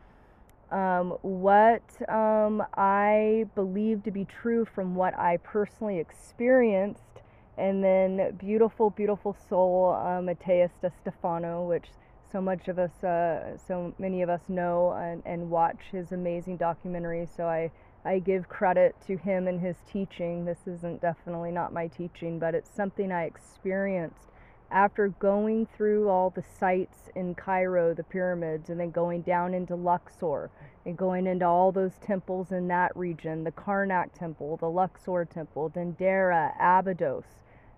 Um, 0.71 1.11
what 1.21 1.83
um, 2.09 2.63
I 2.75 3.45
believe 3.53 4.03
to 4.03 4.11
be 4.11 4.25
true 4.25 4.65
from 4.65 4.95
what 4.95 5.17
I 5.19 5.37
personally 5.37 5.99
experienced, 5.99 7.21
and 7.57 7.83
then 7.83 8.35
beautiful, 8.39 8.89
beautiful 8.89 9.37
soul, 9.47 9.93
uh, 9.93 10.21
Matias 10.21 10.71
De 10.81 10.91
Stefano, 11.01 11.63
which 11.63 11.89
so 12.31 12.41
much 12.41 12.67
of 12.67 12.79
us, 12.79 13.03
uh, 13.03 13.57
so 13.57 13.93
many 13.99 14.21
of 14.21 14.29
us 14.29 14.41
know 14.47 14.91
and, 14.93 15.21
and 15.25 15.49
watch 15.49 15.79
his 15.91 16.11
amazing 16.11 16.57
documentary. 16.57 17.27
So 17.35 17.45
I, 17.45 17.71
I 18.05 18.19
give 18.19 18.47
credit 18.47 18.95
to 19.07 19.17
him 19.17 19.47
and 19.47 19.59
his 19.59 19.77
teaching. 19.91 20.45
This 20.45 20.59
isn't 20.65 21.01
definitely 21.01 21.51
not 21.51 21.73
my 21.73 21.87
teaching, 21.87 22.39
but 22.39 22.55
it's 22.55 22.69
something 22.69 23.11
I 23.11 23.25
experienced 23.25 24.31
after 24.71 25.09
going 25.19 25.67
through 25.75 26.07
all 26.07 26.29
the 26.29 26.43
sites 26.59 27.09
in 27.15 27.35
Cairo, 27.35 27.93
the 27.93 28.03
pyramids, 28.03 28.69
and 28.69 28.79
then 28.79 28.91
going 28.91 29.21
down 29.21 29.53
into 29.53 29.75
Luxor 29.75 30.49
and 30.85 30.97
going 30.97 31.27
into 31.27 31.45
all 31.45 31.71
those 31.71 31.97
temples 32.01 32.51
in 32.51 32.67
that 32.69 32.95
region 32.95 33.43
the 33.43 33.51
Karnak 33.51 34.13
Temple, 34.13 34.57
the 34.57 34.69
Luxor 34.69 35.25
Temple, 35.25 35.69
Dendera, 35.71 36.53
Abydos, 36.59 37.25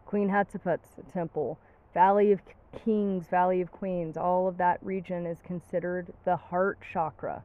Queen 0.05 0.29
Hatshepsut's 0.29 0.99
Temple, 1.11 1.57
Valley 1.93 2.31
of 2.31 2.39
Kings, 2.83 3.27
Valley 3.27 3.61
of 3.61 3.71
Queens, 3.71 4.17
all 4.17 4.47
of 4.47 4.57
that 4.57 4.79
region 4.81 5.25
is 5.25 5.39
considered 5.41 6.13
the 6.25 6.35
heart 6.35 6.79
chakra. 6.91 7.43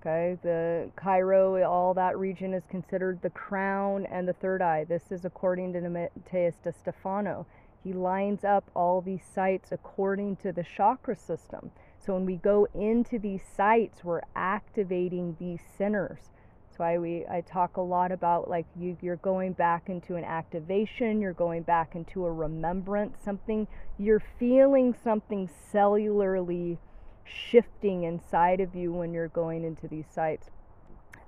Okay, 0.00 0.38
the 0.42 0.90
Cairo, 0.94 1.60
all 1.64 1.92
that 1.94 2.16
region 2.16 2.54
is 2.54 2.62
considered 2.70 3.20
the 3.20 3.30
crown 3.30 4.06
and 4.06 4.28
the 4.28 4.32
third 4.32 4.62
eye. 4.62 4.84
This 4.84 5.10
is 5.10 5.24
according 5.24 5.72
to 5.72 5.80
Matias 5.80 6.54
De 6.62 6.72
Stefano. 6.72 7.46
He 7.82 7.92
lines 7.92 8.44
up 8.44 8.70
all 8.74 9.00
these 9.00 9.24
sites 9.24 9.72
according 9.72 10.36
to 10.36 10.52
the 10.52 10.62
chakra 10.62 11.16
system. 11.16 11.72
So 11.98 12.14
when 12.14 12.26
we 12.26 12.36
go 12.36 12.68
into 12.74 13.18
these 13.18 13.42
sites, 13.56 14.04
we're 14.04 14.22
activating 14.36 15.36
these 15.40 15.62
centers. 15.76 16.30
Why 16.78 16.96
we 16.96 17.26
I 17.28 17.40
talk 17.40 17.76
a 17.76 17.80
lot 17.80 18.12
about 18.12 18.48
like 18.48 18.64
you 18.78 18.96
you're 19.02 19.16
going 19.16 19.52
back 19.52 19.88
into 19.88 20.14
an 20.14 20.22
activation, 20.22 21.20
you're 21.20 21.32
going 21.32 21.64
back 21.64 21.96
into 21.96 22.24
a 22.24 22.32
remembrance, 22.32 23.18
something 23.24 23.66
you're 23.98 24.22
feeling 24.38 24.94
something 25.02 25.50
cellularly 25.74 26.78
shifting 27.24 28.04
inside 28.04 28.60
of 28.60 28.76
you 28.76 28.92
when 28.92 29.12
you're 29.12 29.26
going 29.26 29.64
into 29.64 29.88
these 29.88 30.06
sites. 30.08 30.50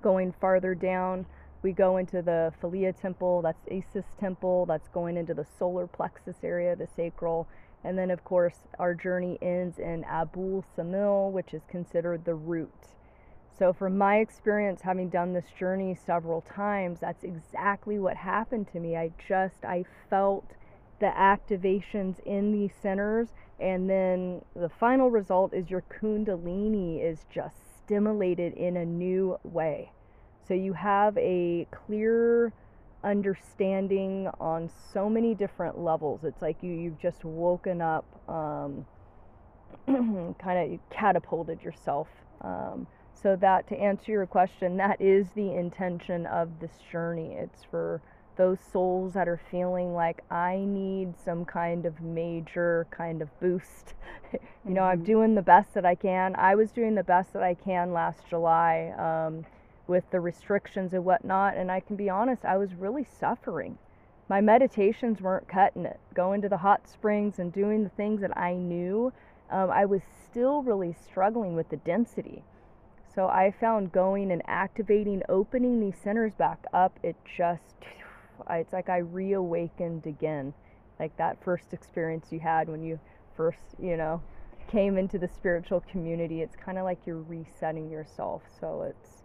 Going 0.01 0.33
farther 0.39 0.73
down, 0.73 1.25
we 1.63 1.73
go 1.73 1.97
into 1.97 2.21
the 2.21 2.53
Philae 2.61 2.93
temple, 2.93 3.41
that's 3.41 3.67
Isis 3.69 4.05
temple, 4.17 4.65
that's 4.65 4.87
going 4.87 5.17
into 5.17 5.33
the 5.33 5.45
solar 5.59 5.85
plexus 5.85 6.37
area, 6.43 6.77
the 6.77 6.87
sacral. 6.95 7.45
And 7.83 7.97
then, 7.97 8.09
of 8.09 8.23
course, 8.23 8.59
our 8.79 8.93
journey 8.93 9.37
ends 9.41 9.79
in 9.79 10.05
Abu 10.05 10.63
Simbel, 10.77 11.31
which 11.31 11.53
is 11.53 11.61
considered 11.67 12.23
the 12.23 12.35
root. 12.35 12.71
So, 13.61 13.73
from 13.73 13.95
my 13.95 14.17
experience, 14.17 14.81
having 14.81 15.09
done 15.09 15.33
this 15.33 15.45
journey 15.51 15.93
several 15.93 16.41
times, 16.41 16.99
that's 16.99 17.23
exactly 17.23 17.99
what 17.99 18.17
happened 18.17 18.67
to 18.73 18.79
me. 18.79 18.97
I 18.97 19.11
just, 19.27 19.63
I 19.63 19.85
felt 20.09 20.55
the 20.99 21.11
activations 21.15 22.19
in 22.21 22.51
these 22.51 22.71
centers, 22.81 23.27
and 23.59 23.87
then 23.87 24.41
the 24.55 24.67
final 24.67 25.11
result 25.11 25.53
is 25.53 25.69
your 25.69 25.83
Kundalini 25.83 27.07
is 27.07 27.27
just 27.31 27.55
stimulated 27.77 28.55
in 28.55 28.77
a 28.77 28.83
new 28.83 29.37
way. 29.43 29.91
So, 30.47 30.55
you 30.55 30.73
have 30.73 31.15
a 31.19 31.67
clear 31.69 32.53
understanding 33.03 34.27
on 34.39 34.71
so 34.91 35.07
many 35.07 35.35
different 35.35 35.77
levels. 35.77 36.23
It's 36.23 36.41
like 36.41 36.63
you, 36.63 36.73
you've 36.73 36.99
just 36.99 37.23
woken 37.23 37.79
up, 37.79 38.05
um, 38.27 38.87
kind 40.39 40.73
of 40.73 40.79
catapulted 40.89 41.61
yourself. 41.61 42.07
Um, 42.41 42.87
so, 43.21 43.35
that 43.35 43.67
to 43.69 43.75
answer 43.75 44.11
your 44.11 44.25
question, 44.25 44.77
that 44.77 44.99
is 44.99 45.27
the 45.35 45.51
intention 45.53 46.25
of 46.25 46.59
this 46.59 46.71
journey. 46.91 47.33
It's 47.33 47.63
for 47.63 48.01
those 48.37 48.59
souls 48.71 49.13
that 49.13 49.27
are 49.27 49.39
feeling 49.51 49.93
like 49.93 50.23
I 50.31 50.57
need 50.57 51.13
some 51.23 51.45
kind 51.45 51.85
of 51.85 52.01
major 52.01 52.87
kind 52.89 53.21
of 53.21 53.39
boost. 53.39 53.93
you 54.33 54.39
know, 54.65 54.81
mm-hmm. 54.81 54.99
I'm 54.99 55.03
doing 55.03 55.35
the 55.35 55.41
best 55.41 55.73
that 55.75 55.85
I 55.85 55.95
can. 55.95 56.35
I 56.35 56.55
was 56.55 56.71
doing 56.71 56.95
the 56.95 57.03
best 57.03 57.33
that 57.33 57.43
I 57.43 57.53
can 57.53 57.93
last 57.93 58.21
July. 58.29 58.93
Um, 58.97 59.45
with 59.91 60.09
the 60.09 60.19
restrictions 60.19 60.93
and 60.93 61.05
whatnot. 61.05 61.55
And 61.55 61.71
I 61.71 61.81
can 61.81 61.95
be 61.95 62.09
honest, 62.09 62.45
I 62.45 62.57
was 62.57 62.73
really 62.73 63.03
suffering. 63.19 63.77
My 64.29 64.41
meditations 64.41 65.21
weren't 65.21 65.47
cutting 65.47 65.85
it. 65.85 65.99
Going 66.13 66.41
to 66.41 66.49
the 66.49 66.57
hot 66.57 66.87
springs 66.87 67.37
and 67.37 67.51
doing 67.51 67.83
the 67.83 67.89
things 67.89 68.21
that 68.21 68.35
I 68.37 68.53
knew, 68.53 69.11
um, 69.51 69.69
I 69.69 69.85
was 69.85 70.01
still 70.29 70.63
really 70.63 70.93
struggling 70.93 71.55
with 71.55 71.69
the 71.69 71.75
density. 71.75 72.43
So 73.13 73.27
I 73.27 73.53
found 73.59 73.91
going 73.91 74.31
and 74.31 74.41
activating, 74.47 75.21
opening 75.27 75.79
these 75.81 75.97
centers 76.01 76.33
back 76.33 76.63
up, 76.73 76.97
it 77.03 77.15
just, 77.37 77.75
it's 78.49 78.73
like 78.73 78.89
I 78.89 78.99
reawakened 78.99 80.05
again. 80.05 80.53
Like 80.99 81.15
that 81.17 81.43
first 81.43 81.73
experience 81.73 82.27
you 82.31 82.39
had 82.39 82.69
when 82.69 82.83
you 82.83 82.99
first, 83.35 83.59
you 83.79 83.97
know, 83.97 84.21
came 84.67 84.97
into 84.97 85.17
the 85.17 85.27
spiritual 85.27 85.81
community. 85.81 86.41
It's 86.41 86.55
kind 86.55 86.77
of 86.77 86.85
like 86.85 86.99
you're 87.05 87.21
resetting 87.21 87.89
yourself. 87.89 88.43
So 88.59 88.83
it's, 88.83 89.20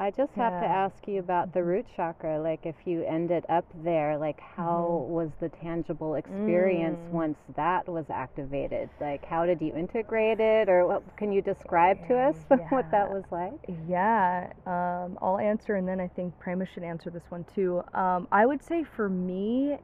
I 0.00 0.12
just 0.12 0.32
have 0.34 0.52
to 0.62 0.66
ask 0.66 1.08
you 1.08 1.18
about 1.18 1.52
the 1.52 1.64
root 1.64 1.84
chakra. 1.96 2.40
Like, 2.40 2.60
if 2.64 2.76
you 2.84 3.02
ended 3.02 3.44
up 3.48 3.64
there, 3.82 4.16
like, 4.16 4.38
how 4.38 5.02
mm-hmm. 5.02 5.12
was 5.12 5.30
the 5.40 5.48
tangible 5.48 6.14
experience 6.14 7.00
mm. 7.08 7.10
once 7.10 7.36
that 7.56 7.88
was 7.88 8.04
activated? 8.08 8.90
Like, 9.00 9.24
how 9.24 9.44
did 9.44 9.60
you 9.60 9.74
integrate 9.74 10.38
it, 10.38 10.68
or 10.68 10.86
what 10.86 11.02
can 11.16 11.32
you 11.32 11.42
describe 11.42 12.06
to 12.06 12.16
us 12.16 12.36
yeah. 12.48 12.56
what 12.68 12.88
that 12.92 13.10
was 13.10 13.24
like? 13.32 13.58
Yeah, 13.88 14.52
um, 14.66 15.18
I'll 15.20 15.38
answer, 15.38 15.74
and 15.74 15.88
then 15.88 16.00
I 16.00 16.06
think 16.06 16.38
Prema 16.38 16.66
should 16.72 16.84
answer 16.84 17.10
this 17.10 17.24
one 17.28 17.44
too. 17.52 17.82
Um, 17.92 18.28
I 18.30 18.46
would 18.46 18.62
say 18.62 18.84
for 18.84 19.08
me, 19.08 19.78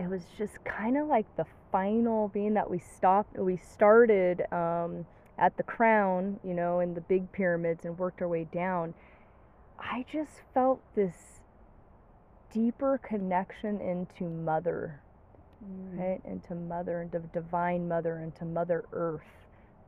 it 0.00 0.08
was 0.08 0.22
just 0.36 0.64
kind 0.64 0.96
of 0.96 1.06
like 1.06 1.26
the 1.36 1.46
final 1.70 2.26
being 2.28 2.54
that 2.54 2.68
we 2.68 2.80
stopped. 2.80 3.38
We 3.38 3.56
started 3.56 4.52
um, 4.52 5.06
at 5.38 5.56
the 5.56 5.62
crown, 5.62 6.40
you 6.42 6.54
know, 6.54 6.80
in 6.80 6.92
the 6.92 7.02
big 7.02 7.30
pyramids, 7.30 7.84
and 7.84 7.96
worked 7.96 8.20
our 8.20 8.26
way 8.26 8.48
down 8.52 8.94
I 9.80 10.04
just 10.12 10.42
felt 10.52 10.80
this 10.94 11.40
deeper 12.52 12.98
connection 12.98 13.80
into 13.80 14.24
Mother, 14.24 15.00
mm. 15.64 15.98
right? 15.98 16.20
Into 16.24 16.54
Mother, 16.54 17.02
into 17.02 17.20
Divine 17.32 17.88
Mother, 17.88 18.18
into 18.18 18.44
Mother 18.44 18.84
Earth 18.92 19.22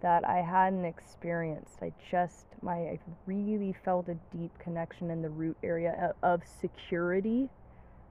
that 0.01 0.27
I 0.27 0.39
hadn't 0.39 0.85
experienced. 0.85 1.79
I 1.81 1.93
just, 2.11 2.47
my, 2.61 2.75
I 2.75 2.99
really 3.27 3.75
felt 3.85 4.09
a 4.09 4.17
deep 4.37 4.51
connection 4.59 5.11
in 5.11 5.23
the 5.23 5.31
root 5.31 5.57
area 5.63 6.15
of, 6.23 6.43
security. 6.61 7.49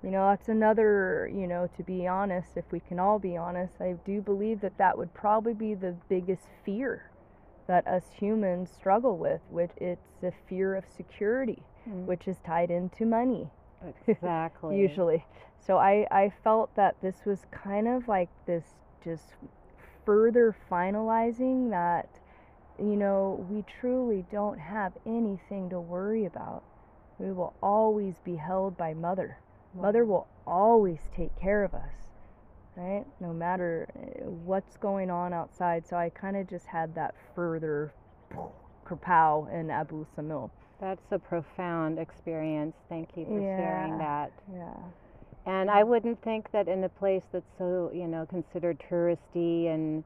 You 0.02 0.10
know, 0.10 0.30
that's 0.30 0.48
another, 0.48 1.30
you 1.34 1.48
know, 1.48 1.70
to 1.78 1.84
be 1.84 2.08
honest, 2.08 2.56
if 2.56 2.66
we 2.72 2.80
can 2.80 3.00
all 3.00 3.20
be 3.20 3.36
honest, 3.36 3.74
I 3.82 3.96
do 4.06 4.22
believe 4.22 4.62
that 4.62 4.78
that 4.78 4.98
would 4.98 5.14
probably 5.14 5.54
be 5.54 5.74
the 5.74 5.96
biggest 6.10 6.48
fear 6.66 7.12
that 7.68 7.86
us 7.88 8.04
humans 8.18 8.70
struggle 8.74 9.18
with, 9.18 9.42
which 9.50 9.72
it's 9.78 10.08
the 10.22 10.32
fear 10.48 10.76
of 10.76 10.86
security 10.88 11.62
mm. 11.90 12.06
which 12.06 12.28
is 12.28 12.38
tied 12.46 12.72
into 12.72 13.06
money. 13.06 13.50
Exactly. 14.08 14.78
usually. 14.80 15.26
So 15.60 15.78
I, 15.78 16.08
I 16.12 16.32
felt 16.44 16.76
that 16.76 16.96
this 17.02 17.26
was 17.26 17.46
kind 17.52 17.88
of 17.88 18.08
like 18.08 18.30
this 18.46 18.64
just 19.04 19.36
further 20.06 20.56
finalizing 20.70 21.70
that, 21.70 22.10
you 22.80 22.96
know, 22.96 23.46
we 23.50 23.64
truly 23.80 24.26
don't 24.32 24.60
have 24.60 24.94
anything 25.06 25.70
to 25.70 25.80
worry 25.80 26.26
about. 26.26 26.64
We 27.20 27.32
will 27.32 27.54
always 27.62 28.16
be 28.24 28.36
held 28.36 28.78
by 28.78 28.94
Mother. 28.94 29.38
Wow. 29.74 29.84
Mother 29.84 30.06
will 30.06 30.28
always 30.48 31.00
take 31.16 31.36
care 31.40 31.64
of 31.64 31.76
us, 31.76 31.94
right? 32.76 33.06
No 33.20 33.32
matter 33.32 33.88
eh, 33.96 34.24
what's 34.24 34.78
going 34.78 35.12
on 35.12 35.34
outside. 35.34 35.88
So 35.88 35.96
I 35.96 36.10
kind 36.10 36.36
of 36.36 36.50
just 36.50 36.66
had 36.66 36.96
that 36.96 37.14
further 37.36 37.94
kerpow 38.86 39.54
in 39.54 39.70
Abu 39.70 40.06
Simbel. 40.18 40.50
That's 40.82 41.12
a 41.12 41.20
profound 41.20 42.00
experience. 42.00 42.74
Thank 42.90 43.10
you 43.16 43.26
for 43.26 43.40
yeah. 43.40 43.58
sharing 43.58 43.98
that. 44.00 44.32
Yeah. 44.52 44.74
And 45.46 45.70
I 45.70 45.84
wouldn't 45.84 46.22
think 46.24 46.52
that 46.52 46.68
in 46.68 46.84
a 46.84 46.90
place 46.90 47.24
that's 47.32 47.46
so, 47.58 47.92
you 47.94 48.08
know, 48.08 48.26
considered 48.26 48.82
touristy 48.92 49.74
and 49.74 50.04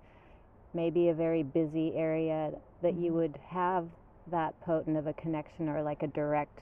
maybe 0.74 1.10
a 1.10 1.14
very 1.14 1.44
busy 1.44 1.94
area 1.96 2.52
that 2.82 2.94
mm-hmm. 2.94 3.06
you 3.06 3.14
would 3.14 3.40
have 3.48 3.88
that 4.32 4.60
potent 4.62 4.98
of 4.98 5.08
a 5.08 5.14
connection 5.14 5.70
or 5.70 5.82
like 5.82 6.04
a 6.04 6.08
direct 6.08 6.60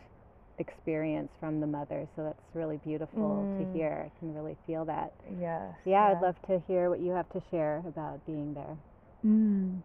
experience 0.60 1.29
from 1.39 1.60
the 1.60 1.67
mother. 1.67 2.08
So 2.15 2.24
that's 2.24 2.41
really 2.53 2.79
beautiful 2.86 3.43
mm. 3.43 3.58
to 3.60 3.77
hear. 3.77 4.05
I 4.05 4.20
can 4.20 4.34
really 4.34 4.55
feel 4.67 4.86
that. 4.86 5.13
Yes. 5.39 5.74
Yeah, 5.86 5.91
yeah, 5.91 6.15
I'd 6.15 6.22
love 6.22 6.36
to 6.48 6.62
hear 6.67 6.89
what 6.89 7.00
you 7.00 7.12
have 7.12 7.29
to 7.34 7.41
share 7.50 7.84
about 7.88 8.24
being 8.25 8.53
there. 8.53 8.77
Mm. 9.25 9.82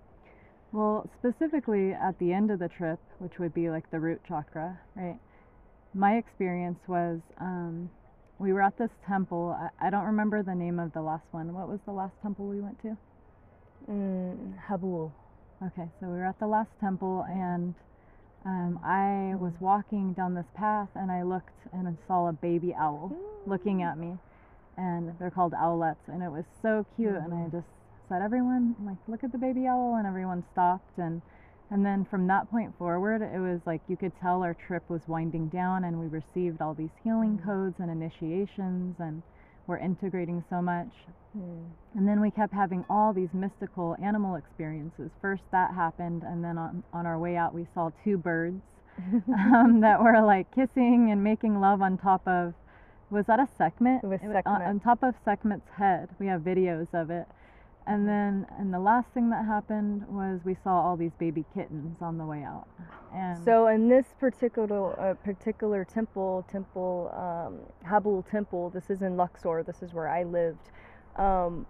Well, 0.73 1.09
specifically 1.19 1.93
at 1.93 2.19
the 2.19 2.33
end 2.33 2.51
of 2.51 2.59
the 2.59 2.69
trip, 2.69 2.99
which 3.19 3.39
would 3.39 3.55
be 3.55 3.71
like 3.71 3.91
the 3.91 4.01
root 4.01 4.21
chakra, 4.29 4.79
right? 4.95 5.19
My 5.95 6.17
experience 6.17 6.79
was 6.87 7.21
um, 7.41 7.89
we 8.39 8.53
were 8.53 8.63
at 8.63 8.77
this 8.77 8.91
temple. 9.07 9.57
I, 9.59 9.87
I, 9.87 9.91
don't 9.91 10.05
remember 10.05 10.43
the 10.43 10.55
name 10.55 10.79
of 10.79 10.93
the 10.93 11.01
last 11.01 11.25
one. 11.31 11.55
What 11.55 11.69
was 11.69 11.81
the 11.87 11.93
last 11.93 12.13
temple 12.23 12.47
we 12.47 12.61
went 12.61 12.81
to? 12.83 12.97
Mm, 13.91 14.59
Habu. 14.59 15.11
Okay, 15.61 15.89
so 16.01 16.07
we 16.07 16.19
were 16.19 16.27
at 16.27 16.39
the 16.39 16.47
last 16.47 16.71
temple, 16.81 17.25
and 17.29 17.75
um, 18.45 18.79
I 18.85 19.35
was 19.37 19.53
walking 19.59 20.13
down 20.13 20.35
this 20.35 20.47
path, 20.55 20.89
and 20.95 21.11
I 21.11 21.23
looked 21.23 21.51
and 21.73 21.89
I 21.89 21.93
saw 22.07 22.29
a 22.29 22.33
baby 22.33 22.75
owl 22.79 23.13
looking 23.47 23.83
at 23.83 23.99
me, 23.99 24.19
and 24.77 25.15
they're 25.19 25.31
called 25.31 25.55
owlets, 25.55 26.07
and 26.07 26.23
it 26.23 26.31
was 26.31 26.45
so 26.63 26.87
cute, 26.97 27.15
mm-hmm. 27.15 27.33
and 27.33 27.35
I 27.35 27.49
mm. 27.49 27.53
just 27.53 27.67
said, 28.09 28.23
everyone, 28.23 28.75
like, 28.85 28.97
look 29.07 29.25
at 29.25 29.33
the 29.33 29.39
baby 29.39 29.67
owl, 29.67 29.97
and 29.97 30.07
everyone 30.07 30.45
stopped. 30.53 30.99
And, 30.99 31.23
and 31.71 31.85
then 31.85 32.07
from 32.11 32.27
that 32.29 32.51
point 32.51 32.77
forward, 32.79 33.23
it 33.23 33.39
was 33.39 33.61
like 33.67 33.81
you 33.89 33.97
could 33.97 34.13
tell 34.21 34.43
our 34.43 34.55
trip 34.55 34.83
was 34.89 35.03
winding 35.07 35.49
down, 35.49 35.85
and 35.85 35.99
we 36.01 36.07
received 36.07 36.61
all 36.61 36.75
these 36.75 36.95
healing 37.05 37.39
mm-hmm. 37.39 37.49
codes 37.49 37.77
and 37.79 37.91
initiations, 37.91 38.97
and 38.99 39.23
we're 39.67 39.79
integrating 39.79 40.43
so 40.49 40.63
much. 40.63 40.91
Mm. 41.37 41.67
And 41.95 42.09
then 42.09 42.21
we 42.21 42.31
kept 42.31 42.55
having 42.55 42.85
all 42.89 43.13
these 43.13 43.33
mystical 43.35 43.97
animal 44.03 44.37
experiences. 44.37 45.11
First, 45.21 45.43
that 45.53 45.75
happened, 45.75 46.23
and 46.25 46.43
then 46.43 46.57
on, 46.57 46.83
on 46.93 47.07
our 47.07 47.19
way 47.19 47.37
out, 47.37 47.55
we 47.55 47.67
saw 47.75 47.91
two 48.03 48.17
birds 48.17 48.63
um, 49.55 49.81
that 49.81 50.03
were 50.03 50.21
like 50.23 50.53
kissing 50.55 51.11
and 51.11 51.23
making 51.23 51.61
love 51.61 51.83
on 51.83 51.99
top 51.99 52.27
of 52.27 52.55
was 53.11 53.25
that 53.27 53.41
a 53.41 53.49
Sekhmet? 53.57 54.05
It 54.05 54.07
was 54.07 54.21
Sekhmet. 54.21 54.47
On, 54.47 54.63
on, 54.63 54.81
top 54.81 55.03
of 55.03 55.15
Sekhmet's 55.25 55.69
head. 55.77 56.11
We 56.19 56.27
have 56.27 56.43
videos 56.43 56.93
of 56.93 57.11
it. 57.11 57.27
And 57.89 58.07
then, 58.07 58.47
and 58.59 58.73
the 58.73 58.79
last 58.79 59.09
thing 59.15 59.31
that 59.31 59.47
happened 59.47 60.07
was 60.09 60.41
we 60.45 60.55
saw 60.63 60.83
all 60.83 60.95
these 60.95 61.15
baby 61.19 61.47
kittens 61.55 62.03
on 62.03 62.19
the 62.19 62.25
way 62.25 62.43
out. 62.43 62.67
And 63.15 63.43
so, 63.43 63.69
in 63.69 63.89
this 63.89 64.05
particular 64.21 65.01
uh, 65.01 65.15
particular 65.15 65.87
temple, 65.87 66.45
temple 66.53 67.11
um, 67.17 67.89
Habu 67.89 68.23
Temple, 68.31 68.69
this 68.69 68.91
is 68.91 69.01
in 69.01 69.17
Luxor. 69.17 69.63
This 69.63 69.83
is 69.83 69.95
where 69.95 70.07
I 70.07 70.25
lived. 70.25 70.71
Um, 71.17 71.65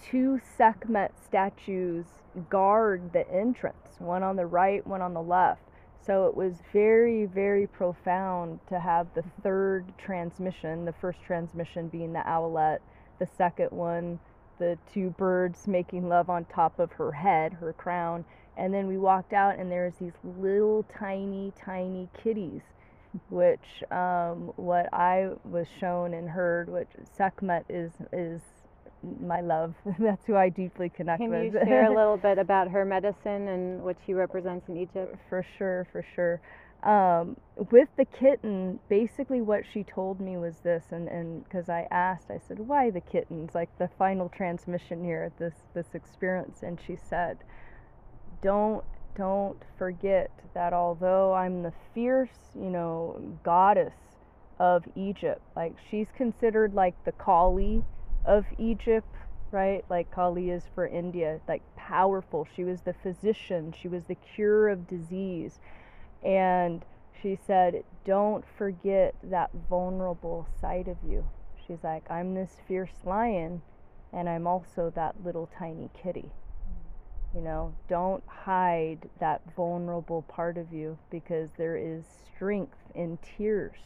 two 0.00 0.40
Sekhmet 0.56 1.12
statues 1.24 2.06
guard 2.48 3.12
the 3.12 3.28
entrance. 3.28 3.96
One 3.98 4.22
on 4.22 4.36
the 4.36 4.46
right, 4.46 4.86
one 4.86 5.02
on 5.02 5.14
the 5.14 5.22
left. 5.22 5.62
So 6.00 6.26
it 6.26 6.36
was 6.36 6.54
very, 6.72 7.26
very 7.26 7.66
profound 7.66 8.60
to 8.68 8.78
have 8.78 9.08
the 9.16 9.24
third 9.42 9.92
transmission, 9.98 10.84
the 10.84 10.92
first 10.92 11.18
transmission 11.26 11.88
being 11.88 12.12
the 12.12 12.28
owlet, 12.30 12.80
the 13.18 13.26
second 13.26 13.72
one, 13.72 14.20
the 14.58 14.78
two 14.92 15.10
birds 15.10 15.66
making 15.66 16.08
love 16.08 16.30
on 16.30 16.44
top 16.46 16.78
of 16.78 16.92
her 16.92 17.12
head, 17.12 17.54
her 17.54 17.72
crown. 17.72 18.24
And 18.56 18.72
then 18.72 18.86
we 18.86 18.96
walked 18.96 19.32
out, 19.32 19.58
and 19.58 19.70
there's 19.70 19.94
these 20.00 20.14
little 20.24 20.84
tiny, 20.98 21.52
tiny 21.62 22.08
kitties, 22.22 22.62
which 23.28 23.84
um, 23.90 24.52
what 24.56 24.88
I 24.92 25.30
was 25.44 25.66
shown 25.78 26.14
and 26.14 26.28
heard, 26.28 26.68
which 26.68 26.88
Sekhmet 27.16 27.66
is 27.68 27.92
is 28.12 28.40
my 29.20 29.40
love. 29.40 29.74
That's 29.98 30.24
who 30.26 30.36
I 30.36 30.48
deeply 30.48 30.88
connect 30.88 31.20
Can 31.20 31.30
with. 31.30 31.52
Can 31.52 31.60
you 31.60 31.66
share 31.66 31.84
a 31.84 31.94
little 31.94 32.16
bit 32.16 32.38
about 32.38 32.68
her 32.68 32.84
medicine 32.84 33.48
and 33.48 33.82
what 33.82 33.96
she 34.06 34.14
represents 34.14 34.68
in 34.68 34.76
Egypt? 34.76 35.16
For 35.28 35.44
sure, 35.58 35.86
for 35.92 36.04
sure. 36.14 36.40
Um, 36.82 37.36
with 37.70 37.88
the 37.96 38.04
kitten, 38.04 38.78
basically 38.88 39.40
what 39.40 39.64
she 39.66 39.82
told 39.82 40.20
me 40.20 40.36
was 40.36 40.58
this, 40.60 40.86
and 40.92 41.08
and 41.08 41.42
because 41.44 41.68
I 41.68 41.88
asked, 41.90 42.30
I 42.30 42.38
said, 42.38 42.60
"Why 42.60 42.90
the 42.90 43.00
kittens?" 43.00 43.54
Like 43.54 43.76
the 43.78 43.88
final 43.98 44.28
transmission 44.28 45.02
here 45.04 45.32
this 45.38 45.54
this 45.74 45.94
experience, 45.94 46.62
and 46.62 46.78
she 46.80 46.96
said, 46.96 47.38
"Don't 48.42 48.84
don't 49.16 49.62
forget 49.78 50.30
that 50.54 50.72
although 50.72 51.34
I'm 51.34 51.62
the 51.62 51.72
fierce, 51.94 52.52
you 52.54 52.70
know, 52.70 53.20
goddess 53.42 53.94
of 54.58 54.84
Egypt, 54.94 55.40
like 55.56 55.74
she's 55.90 56.08
considered 56.16 56.74
like 56.74 56.94
the 57.04 57.12
Kali 57.12 57.82
of 58.24 58.44
Egypt, 58.58 59.14
right? 59.50 59.84
Like 59.88 60.10
Kali 60.10 60.50
is 60.50 60.64
for 60.74 60.86
India, 60.86 61.40
like 61.48 61.62
powerful. 61.76 62.46
She 62.54 62.64
was 62.64 62.82
the 62.82 62.94
physician, 62.94 63.72
she 63.80 63.88
was 63.88 64.04
the 64.04 64.16
cure 64.16 64.68
of 64.68 64.86
disease. 64.86 65.58
And 66.26 66.84
she 67.22 67.38
said, 67.46 67.84
Don't 68.04 68.44
forget 68.58 69.14
that 69.22 69.50
vulnerable 69.70 70.48
side 70.60 70.88
of 70.88 70.96
you. 71.08 71.24
She's 71.66 71.84
like, 71.84 72.10
I'm 72.10 72.34
this 72.34 72.56
fierce 72.66 73.04
lion, 73.04 73.62
and 74.12 74.28
I'm 74.28 74.46
also 74.46 74.92
that 74.96 75.24
little 75.24 75.48
tiny 75.56 75.88
kitty. 76.02 76.30
You 77.34 77.42
know, 77.42 77.74
don't 77.88 78.24
hide 78.26 79.08
that 79.20 79.42
vulnerable 79.54 80.22
part 80.22 80.58
of 80.58 80.72
you 80.72 80.98
because 81.10 81.50
there 81.56 81.76
is 81.76 82.04
strength 82.34 82.78
in 82.94 83.18
tears. 83.36 83.78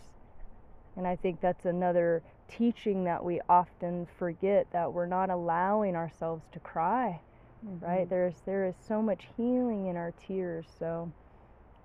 And 0.97 1.07
I 1.07 1.17
think 1.17 1.41
that's 1.41 1.67
another 1.67 2.23
teaching 2.49 3.05
that 3.05 3.25
we 3.25 3.41
often 3.49 4.07
forget 4.19 4.67
that 4.73 4.93
we're 4.93 5.07
not 5.07 5.31
allowing 5.31 5.95
ourselves 5.95 6.45
to 6.53 6.59
cry. 6.61 7.21
Mm-hmm. 7.67 7.85
Right? 7.85 8.09
There's 8.09 8.37
there 8.47 8.65
is 8.65 8.75
so 8.87 9.03
much 9.03 9.29
healing 9.37 9.87
in 9.87 9.97
our 9.97 10.13
tears. 10.27 10.67
So 10.79 11.13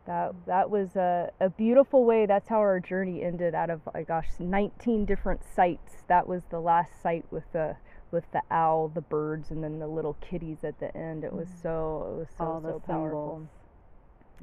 that 0.05 0.33
that 0.45 0.69
was 0.69 0.95
a, 0.95 1.31
a 1.39 1.49
beautiful 1.49 2.05
way. 2.05 2.25
That's 2.25 2.47
how 2.47 2.59
our 2.59 2.79
journey 2.79 3.23
ended 3.23 3.55
out 3.55 3.69
of 3.69 3.81
my 3.93 4.03
gosh, 4.03 4.27
19 4.39 5.05
different 5.05 5.41
sites. 5.55 6.03
That 6.07 6.27
was 6.27 6.43
the 6.49 6.59
last 6.59 7.01
site 7.01 7.25
with 7.31 7.43
the 7.53 7.75
with 8.11 8.25
the 8.31 8.41
owl, 8.51 8.89
the 8.89 9.01
birds, 9.01 9.51
and 9.51 9.63
then 9.63 9.79
the 9.79 9.87
little 9.87 10.15
kitties 10.21 10.63
at 10.63 10.79
the 10.79 10.95
end. 10.95 11.23
It 11.23 11.33
was 11.33 11.47
mm-hmm. 11.47 11.61
so 11.61 12.13
it 12.13 12.19
was 12.19 12.27
so 12.37 12.43
All 12.45 12.61
so 12.61 12.83
powerful. 12.85 13.49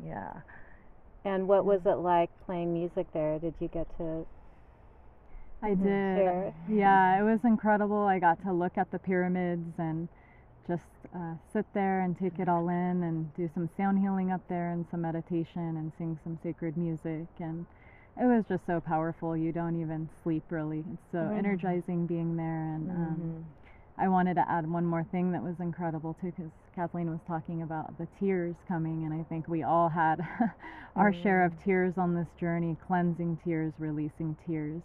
Yeah. 0.05 0.33
And 1.25 1.46
what 1.46 1.64
was 1.64 1.83
it 1.87 1.96
like 1.96 2.31
playing 2.46 2.72
music 2.72 3.07
there? 3.12 3.38
Did 3.38 3.55
you 3.61 3.68
get 3.68 3.87
to 3.98 4.27
I 5.62 5.70
mm-hmm. 5.70 5.85
did. 5.85 6.16
Share. 6.16 6.55
Yeah, 6.68 7.20
it 7.20 7.22
was 7.22 7.40
incredible. 7.44 8.03
I 8.03 8.18
got 8.18 8.42
to 8.42 8.53
look 8.53 8.77
at 8.77 8.90
the 8.90 8.98
pyramids 8.98 9.79
and 9.79 10.09
just 10.66 10.83
uh, 11.14 11.35
sit 11.53 11.66
there 11.75 12.01
and 12.01 12.18
take 12.18 12.38
it 12.38 12.48
all 12.48 12.68
in 12.68 13.03
and 13.03 13.35
do 13.35 13.51
some 13.55 13.68
sound 13.77 13.98
healing 13.98 14.31
up 14.31 14.40
there 14.48 14.70
and 14.70 14.87
some 14.90 15.03
meditation 15.03 15.77
and 15.77 15.92
sing 15.98 16.18
some 16.25 16.38
sacred 16.42 16.77
music 16.77 17.27
and 17.38 17.66
it 18.20 18.25
was 18.25 18.44
just 18.48 18.64
so 18.66 18.81
powerful 18.81 19.37
you 19.37 19.53
don't 19.53 19.81
even 19.81 20.09
sleep 20.22 20.44
really 20.51 20.85
it's 20.92 21.03
so 21.11 21.18
mm-hmm. 21.18 21.38
energizing 21.38 22.07
being 22.07 22.37
there 22.37 22.75
and 22.75 22.90
um, 22.90 23.16
mm-hmm. 23.20 24.03
i 24.03 24.09
wanted 24.09 24.35
to 24.35 24.44
add 24.51 24.70
one 24.70 24.85
more 24.85 25.05
thing 25.11 25.33
that 25.33 25.42
was 25.42 25.55
incredible 25.61 26.16
too 26.20 26.33
because 26.37 26.53
kathleen 26.75 27.11
was 27.11 27.20
talking 27.27 27.62
about 27.62 27.96
the 27.98 28.07
tears 28.20 28.55
coming 28.68 29.05
and 29.05 29.12
i 29.12 29.25
think 29.29 29.48
we 29.48 29.62
all 29.62 29.88
had 29.88 30.16
our 30.96 31.11
mm-hmm. 31.11 31.22
share 31.22 31.44
of 31.44 31.53
mm. 31.53 31.64
tears 31.64 31.94
on 31.96 32.14
this 32.14 32.29
journey 32.38 32.77
cleansing 32.87 33.38
tears 33.44 33.72
releasing 33.79 34.37
tears 34.46 34.83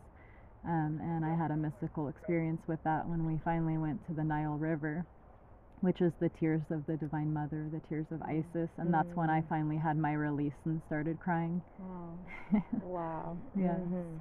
um, 0.65 0.99
and 1.01 1.23
I 1.23 1.33
had 1.33 1.51
a 1.51 1.55
mystical 1.55 2.09
experience 2.09 2.61
with 2.67 2.83
that 2.83 3.07
when 3.07 3.25
we 3.25 3.39
finally 3.45 3.77
went 3.77 4.05
to 4.07 4.13
the 4.13 4.23
Nile 4.23 4.57
River, 4.57 5.05
which 5.81 6.01
is 6.01 6.11
the 6.19 6.29
tears 6.29 6.61
of 6.69 6.85
the 6.87 6.97
Divine 6.97 7.33
Mother, 7.33 7.69
the 7.71 7.81
tears 7.87 8.07
of 8.11 8.21
Isis. 8.23 8.69
And 8.77 8.89
mm. 8.89 8.91
that's 8.91 9.15
when 9.15 9.29
I 9.29 9.41
mm. 9.41 9.49
finally 9.49 9.77
had 9.77 9.97
my 9.97 10.13
release 10.13 10.57
and 10.65 10.81
started 10.87 11.19
crying. 11.19 11.61
Wow. 11.79 12.17
wow. 12.83 13.37
Yeah. 13.55 13.75
Mm-hmm. 13.75 14.17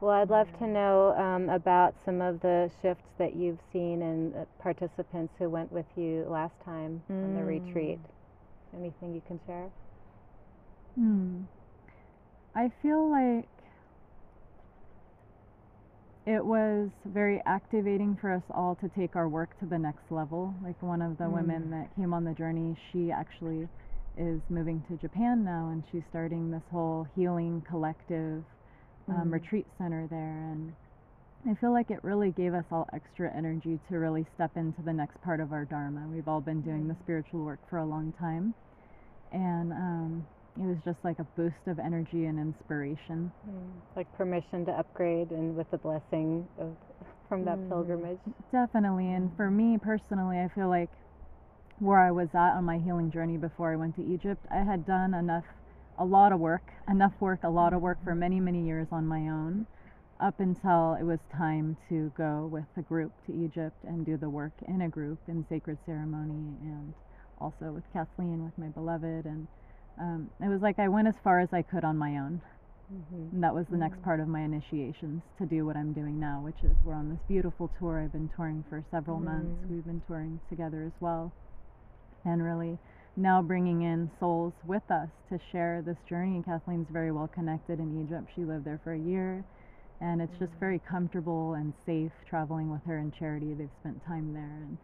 Well, 0.00 0.10
I'd 0.14 0.30
love 0.30 0.48
to 0.58 0.66
know 0.66 1.14
um, 1.16 1.48
about 1.48 1.94
some 2.04 2.20
of 2.20 2.40
the 2.40 2.70
shifts 2.80 3.06
that 3.18 3.36
you've 3.36 3.60
seen 3.72 4.02
in 4.02 4.34
uh, 4.34 4.44
participants 4.60 5.32
who 5.38 5.48
went 5.48 5.70
with 5.70 5.86
you 5.94 6.26
last 6.28 6.54
time 6.64 7.02
mm. 7.10 7.24
on 7.24 7.34
the 7.36 7.44
retreat. 7.44 8.00
Mm. 8.02 8.80
Anything 8.80 9.14
you 9.14 9.22
can 9.28 9.38
share? 9.46 9.68
Hmm. 10.94 11.42
I 12.54 12.70
feel 12.82 13.10
like 13.10 13.48
it 16.26 16.44
was 16.44 16.88
very 17.04 17.42
activating 17.46 18.16
for 18.20 18.32
us 18.32 18.42
all 18.50 18.76
to 18.76 18.88
take 18.88 19.16
our 19.16 19.28
work 19.28 19.58
to 19.58 19.66
the 19.66 19.78
next 19.78 20.10
level. 20.10 20.54
Like 20.62 20.80
one 20.82 21.02
of 21.02 21.18
the 21.18 21.24
mm. 21.24 21.32
women 21.32 21.70
that 21.70 21.94
came 21.96 22.14
on 22.14 22.24
the 22.24 22.32
journey, 22.32 22.76
she 22.92 23.10
actually 23.10 23.68
is 24.16 24.40
moving 24.48 24.84
to 24.88 24.96
Japan 24.96 25.44
now 25.44 25.70
and 25.72 25.82
she's 25.90 26.02
starting 26.10 26.50
this 26.50 26.62
whole 26.70 27.08
healing 27.16 27.62
collective 27.68 28.44
um, 29.08 29.28
mm. 29.28 29.32
retreat 29.32 29.66
center 29.78 30.06
there. 30.08 30.52
And 30.52 30.72
I 31.50 31.60
feel 31.60 31.72
like 31.72 31.90
it 31.90 31.98
really 32.04 32.30
gave 32.30 32.54
us 32.54 32.64
all 32.70 32.88
extra 32.92 33.34
energy 33.36 33.80
to 33.88 33.96
really 33.96 34.24
step 34.36 34.52
into 34.56 34.80
the 34.82 34.92
next 34.92 35.20
part 35.22 35.40
of 35.40 35.52
our 35.52 35.64
Dharma. 35.64 36.06
We've 36.06 36.28
all 36.28 36.40
been 36.40 36.60
doing 36.60 36.86
the 36.86 36.94
mm. 36.94 37.02
spiritual 37.02 37.40
work 37.40 37.58
for 37.68 37.78
a 37.78 37.86
long 37.86 38.12
time. 38.20 38.54
And 39.32 39.72
um, 39.72 40.26
it 40.56 40.64
was 40.64 40.76
just 40.84 40.98
like 41.02 41.18
a 41.18 41.24
boost 41.36 41.66
of 41.66 41.78
energy 41.78 42.26
and 42.26 42.38
inspiration. 42.38 43.32
Mm. 43.48 43.72
Like 43.96 44.12
permission 44.16 44.64
to 44.66 44.72
upgrade 44.72 45.30
and 45.30 45.56
with 45.56 45.70
the 45.70 45.78
blessing 45.78 46.46
of 46.58 46.76
from 47.28 47.44
that 47.46 47.58
mm. 47.58 47.68
pilgrimage. 47.68 48.18
Definitely. 48.50 49.12
And 49.12 49.34
for 49.36 49.50
me 49.50 49.78
personally, 49.78 50.38
I 50.38 50.50
feel 50.54 50.68
like 50.68 50.90
where 51.78 51.98
I 51.98 52.10
was 52.10 52.28
at 52.34 52.54
on 52.56 52.64
my 52.64 52.78
healing 52.78 53.10
journey 53.10 53.38
before 53.38 53.72
I 53.72 53.76
went 53.76 53.96
to 53.96 54.02
Egypt, 54.02 54.44
I 54.50 54.62
had 54.62 54.86
done 54.86 55.14
enough 55.14 55.44
a 55.98 56.04
lot 56.04 56.32
of 56.32 56.40
work, 56.40 56.62
enough 56.88 57.12
work, 57.20 57.40
a 57.42 57.48
lot 57.48 57.72
of 57.72 57.80
work 57.80 57.98
for 58.04 58.14
many, 58.14 58.38
many 58.40 58.64
years 58.64 58.86
on 58.92 59.06
my 59.06 59.20
own 59.20 59.66
up 60.22 60.38
until 60.38 60.94
it 60.94 61.02
was 61.02 61.18
time 61.36 61.76
to 61.88 62.12
go 62.16 62.48
with 62.50 62.64
a 62.76 62.82
group 62.82 63.12
to 63.26 63.32
Egypt 63.44 63.76
and 63.82 64.06
do 64.06 64.16
the 64.16 64.28
work 64.28 64.52
in 64.68 64.82
a 64.82 64.88
group 64.88 65.18
in 65.26 65.44
sacred 65.48 65.76
ceremony 65.84 66.54
and 66.62 66.94
also 67.40 67.72
with 67.72 67.82
Kathleen, 67.92 68.44
with 68.44 68.56
my 68.56 68.68
beloved 68.68 69.26
and 69.26 69.48
um, 69.98 70.30
it 70.40 70.48
was 70.48 70.62
like 70.62 70.78
I 70.78 70.88
went 70.88 71.08
as 71.08 71.14
far 71.22 71.40
as 71.40 71.52
I 71.52 71.62
could 71.62 71.84
on 71.84 71.96
my 71.96 72.16
own. 72.18 72.40
Mm-hmm. 72.92 73.34
And 73.34 73.42
that 73.42 73.54
was 73.54 73.66
the 73.66 73.72
mm-hmm. 73.72 73.80
next 73.80 74.02
part 74.02 74.20
of 74.20 74.28
my 74.28 74.40
initiations 74.40 75.22
to 75.38 75.46
do 75.46 75.64
what 75.64 75.76
I'm 75.76 75.92
doing 75.92 76.20
now, 76.20 76.40
which 76.44 76.62
is 76.62 76.76
we're 76.84 76.94
on 76.94 77.08
this 77.08 77.20
beautiful 77.26 77.70
tour. 77.78 78.00
I've 78.00 78.12
been 78.12 78.30
touring 78.36 78.64
for 78.68 78.84
several 78.90 79.16
mm-hmm. 79.16 79.26
months. 79.26 79.66
We've 79.70 79.84
been 79.84 80.02
touring 80.06 80.40
together 80.48 80.82
as 80.84 80.92
well. 81.00 81.32
And 82.24 82.42
really 82.42 82.78
now 83.16 83.42
bringing 83.42 83.82
in 83.82 84.10
souls 84.18 84.54
with 84.66 84.90
us 84.90 85.08
to 85.28 85.38
share 85.50 85.82
this 85.84 85.98
journey. 86.08 86.36
And 86.36 86.44
Kathleen's 86.44 86.88
very 86.90 87.12
well 87.12 87.28
connected 87.28 87.78
in 87.78 88.04
Egypt. 88.04 88.30
She 88.34 88.44
lived 88.44 88.64
there 88.64 88.80
for 88.84 88.92
a 88.92 88.98
year. 88.98 89.44
And 90.00 90.20
it's 90.20 90.38
just 90.38 90.52
mm-hmm. 90.52 90.60
very 90.60 90.80
comfortable 90.80 91.54
and 91.54 91.72
safe 91.86 92.12
traveling 92.28 92.70
with 92.70 92.84
her 92.86 92.98
in 92.98 93.12
charity. 93.12 93.54
They've 93.54 93.68
spent 93.80 94.04
time 94.04 94.34
there. 94.34 94.66
And 94.66 94.78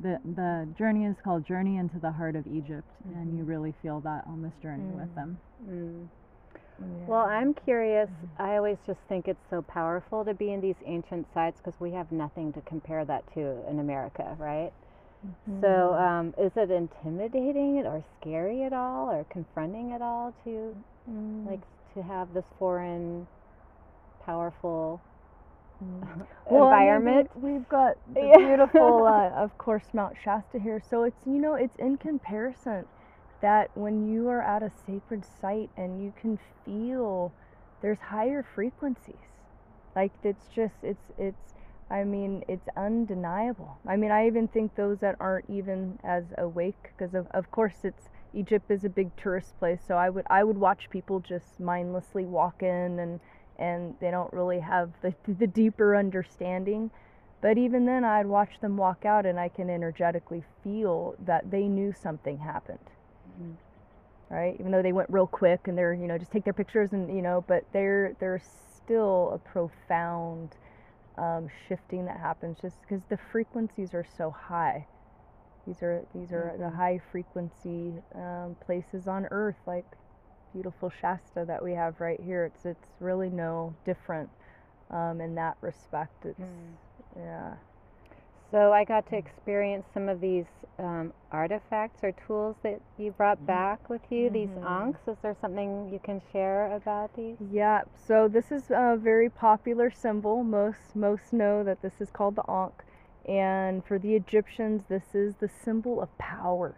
the 0.00 0.18
the 0.24 0.68
journey 0.78 1.04
is 1.04 1.16
called 1.22 1.46
Journey 1.46 1.76
into 1.76 1.98
the 1.98 2.10
Heart 2.10 2.36
of 2.36 2.46
Egypt, 2.46 2.88
mm-hmm. 3.06 3.18
and 3.18 3.32
you 3.36 3.42
mm-hmm. 3.42 3.50
really 3.50 3.74
feel 3.82 4.00
that 4.00 4.24
on 4.26 4.42
this 4.42 4.52
journey 4.62 4.84
mm. 4.84 5.00
with 5.00 5.14
them. 5.14 5.38
Mm. 5.68 6.08
Yeah. 6.80 6.86
Well, 7.06 7.20
I'm 7.20 7.54
curious. 7.54 8.08
Mm-hmm. 8.08 8.42
I 8.42 8.56
always 8.56 8.78
just 8.86 8.98
think 9.08 9.28
it's 9.28 9.44
so 9.50 9.62
powerful 9.62 10.24
to 10.24 10.34
be 10.34 10.52
in 10.52 10.60
these 10.60 10.76
ancient 10.86 11.26
sites 11.34 11.60
because 11.62 11.78
we 11.80 11.92
have 11.92 12.10
nothing 12.10 12.52
to 12.54 12.60
compare 12.62 13.04
that 13.04 13.22
to 13.34 13.58
in 13.68 13.78
America, 13.78 14.34
right? 14.38 14.72
Mm-hmm. 15.24 15.60
So, 15.60 15.94
um, 15.94 16.34
is 16.38 16.50
it 16.56 16.70
intimidating 16.70 17.84
or 17.86 18.02
scary 18.20 18.64
at 18.64 18.72
all, 18.72 19.10
or 19.10 19.24
confronting 19.30 19.92
at 19.92 20.02
all 20.02 20.34
to 20.44 20.74
mm. 21.08 21.46
like 21.46 21.60
to 21.94 22.02
have 22.02 22.32
this 22.34 22.44
foreign, 22.58 23.26
powerful 24.24 25.00
well, 26.50 26.64
environment. 26.64 27.30
I 27.34 27.38
mean, 27.38 27.54
we've 27.54 27.68
got 27.68 27.96
the 28.14 28.32
beautiful, 28.36 29.06
uh, 29.06 29.30
of 29.36 29.56
course, 29.58 29.84
Mount 29.92 30.16
Shasta 30.22 30.58
here. 30.58 30.80
So 30.88 31.04
it's 31.04 31.26
you 31.26 31.38
know 31.40 31.54
it's 31.54 31.76
in 31.76 31.96
comparison 31.96 32.86
that 33.40 33.70
when 33.74 34.08
you 34.08 34.28
are 34.28 34.42
at 34.42 34.62
a 34.62 34.70
sacred 34.86 35.24
site 35.40 35.70
and 35.76 36.02
you 36.02 36.12
can 36.20 36.38
feel 36.64 37.32
there's 37.82 37.98
higher 37.98 38.44
frequencies. 38.54 39.16
Like 39.94 40.12
it's 40.22 40.46
just 40.54 40.76
it's 40.82 41.10
it's 41.18 41.54
I 41.90 42.04
mean 42.04 42.42
it's 42.48 42.68
undeniable. 42.76 43.78
I 43.86 43.96
mean 43.96 44.10
I 44.10 44.26
even 44.26 44.48
think 44.48 44.74
those 44.74 44.98
that 45.00 45.16
aren't 45.20 45.50
even 45.50 45.98
as 46.04 46.24
awake 46.38 46.90
because 46.96 47.14
of 47.14 47.26
of 47.32 47.50
course 47.50 47.76
it's 47.84 48.08
Egypt 48.34 48.70
is 48.70 48.84
a 48.84 48.88
big 48.88 49.14
tourist 49.16 49.58
place, 49.58 49.80
so 49.86 49.96
I 49.96 50.08
would 50.08 50.24
I 50.30 50.44
would 50.44 50.56
watch 50.58 50.88
people 50.90 51.20
just 51.20 51.60
mindlessly 51.60 52.24
walk 52.24 52.62
in 52.62 52.98
and 52.98 53.20
and 53.62 53.96
they 54.00 54.10
don't 54.10 54.32
really 54.34 54.60
have 54.60 54.92
the 55.02 55.14
the 55.28 55.48
deeper 55.48 55.96
understanding. 55.96 56.90
But 57.42 57.58
even 57.58 57.86
then, 57.86 58.04
I'd 58.04 58.26
watch 58.26 58.60
them 58.60 58.76
walk 58.76 59.06
out, 59.06 59.26
and 59.26 59.40
I 59.40 59.48
can 59.48 59.70
energetically 59.70 60.44
feel 60.64 61.16
that 61.20 61.50
they 61.50 61.68
knew 61.68 61.92
something 61.92 62.38
happened. 62.38 62.90
Mhm. 63.26 63.58
Right? 64.30 64.56
Even 64.58 64.72
though 64.72 64.82
they 64.82 64.92
went 64.92 65.10
real 65.10 65.26
quick 65.26 65.68
and 65.68 65.76
they're, 65.76 65.92
you 65.94 66.08
know, 66.08 66.18
just 66.18 66.32
take 66.32 66.44
their 66.44 66.54
pictures 66.54 66.92
and, 66.92 67.14
you 67.14 67.22
know, 67.22 67.44
but 67.48 67.64
there 67.72 68.14
there's 68.20 68.44
still 68.44 69.30
a 69.34 69.38
profound 69.38 70.56
um, 71.18 71.48
shifting 71.68 72.06
that 72.06 72.18
happens 72.18 72.58
just 72.60 72.80
because 72.82 73.04
the 73.10 73.18
frequencies 73.32 73.94
are 73.94 74.04
so 74.16 74.30
high. 74.30 74.86
These 75.66 75.82
are 75.82 76.06
these 76.14 76.32
are 76.32 76.56
the 76.58 76.70
Mhm. 76.70 76.76
high 76.76 76.98
frequency 77.12 78.00
um, 78.14 78.56
places 78.64 79.08
on 79.08 79.26
Earth, 79.30 79.58
like 79.66 79.86
beautiful 80.52 80.90
Shasta 81.00 81.44
that 81.46 81.62
we 81.62 81.72
have 81.72 82.00
right 82.00 82.20
here. 82.20 82.44
It's 82.44 82.64
it's 82.64 82.86
really 83.00 83.30
no 83.30 83.74
different 83.84 84.30
um, 84.90 85.20
in 85.20 85.34
that 85.36 85.56
respect. 85.60 86.24
It's 86.24 86.40
Mm. 86.40 86.76
yeah. 87.16 87.54
So 88.50 88.72
I 88.72 88.84
got 88.84 89.06
to 89.10 89.16
experience 89.16 89.86
some 89.94 90.08
of 90.10 90.20
these 90.20 90.44
um, 90.78 91.12
artifacts 91.30 92.04
or 92.04 92.12
tools 92.26 92.56
that 92.62 92.80
you 92.98 93.12
brought 93.12 93.38
Mm-hmm. 93.38 93.46
back 93.46 93.88
with 93.88 94.02
you. 94.10 94.28
These 94.30 94.50
Mhm. 94.50 94.64
ankhs. 94.64 95.08
Is 95.08 95.18
there 95.22 95.36
something 95.40 95.88
you 95.90 95.98
can 95.98 96.20
share 96.32 96.72
about 96.72 97.14
these? 97.14 97.36
Yeah, 97.50 97.82
so 97.94 98.28
this 98.28 98.52
is 98.52 98.70
a 98.70 98.96
very 98.98 99.30
popular 99.30 99.90
symbol. 99.90 100.42
Most 100.44 100.94
most 100.94 101.32
know 101.32 101.64
that 101.64 101.80
this 101.82 102.00
is 102.00 102.10
called 102.10 102.34
the 102.36 102.44
Ankh, 102.50 102.84
and 103.26 103.84
for 103.84 103.98
the 103.98 104.14
Egyptians, 104.14 104.84
this 104.86 105.14
is 105.14 105.36
the 105.36 105.48
symbol 105.48 106.00
of 106.02 106.16
power. 106.18 106.74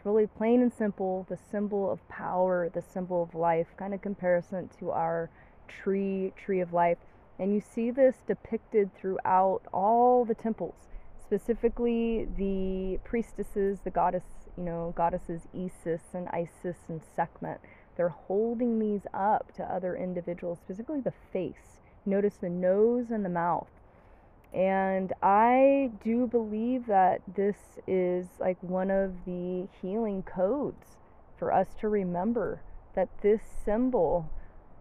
It's 0.00 0.06
really 0.06 0.26
plain 0.26 0.62
and 0.62 0.72
simple, 0.72 1.26
the 1.28 1.36
symbol 1.36 1.90
of 1.90 2.08
power, 2.08 2.70
the 2.72 2.80
symbol 2.80 3.22
of 3.22 3.34
life, 3.34 3.66
kind 3.76 3.92
of 3.92 4.00
comparison 4.00 4.70
to 4.78 4.92
our 4.92 5.28
tree, 5.68 6.32
tree 6.42 6.60
of 6.60 6.72
life. 6.72 6.96
And 7.38 7.52
you 7.52 7.60
see 7.60 7.90
this 7.90 8.16
depicted 8.26 8.94
throughout 8.96 9.60
all 9.74 10.24
the 10.24 10.34
temples, 10.34 10.88
specifically 11.22 12.26
the 12.38 12.98
priestesses, 13.04 13.80
the 13.80 13.90
goddess, 13.90 14.24
you 14.56 14.64
know, 14.64 14.94
goddesses 14.96 15.42
Isis 15.54 16.14
and 16.14 16.30
Isis 16.30 16.78
and 16.88 17.02
Sekhmet 17.14 17.60
they're 17.98 18.08
holding 18.08 18.78
these 18.78 19.06
up 19.12 19.52
to 19.56 19.62
other 19.62 19.94
individuals, 19.94 20.58
specifically 20.64 21.02
the 21.02 21.12
face. 21.34 21.82
Notice 22.06 22.36
the 22.36 22.48
nose 22.48 23.10
and 23.10 23.22
the 23.22 23.28
mouth. 23.28 23.68
And 24.52 25.12
I 25.22 25.92
do 26.02 26.26
believe 26.26 26.86
that 26.86 27.22
this 27.36 27.56
is 27.86 28.26
like 28.40 28.60
one 28.62 28.90
of 28.90 29.24
the 29.24 29.68
healing 29.80 30.22
codes 30.22 30.96
for 31.38 31.52
us 31.52 31.68
to 31.80 31.88
remember 31.88 32.60
that 32.94 33.08
this 33.22 33.40
symbol 33.64 34.28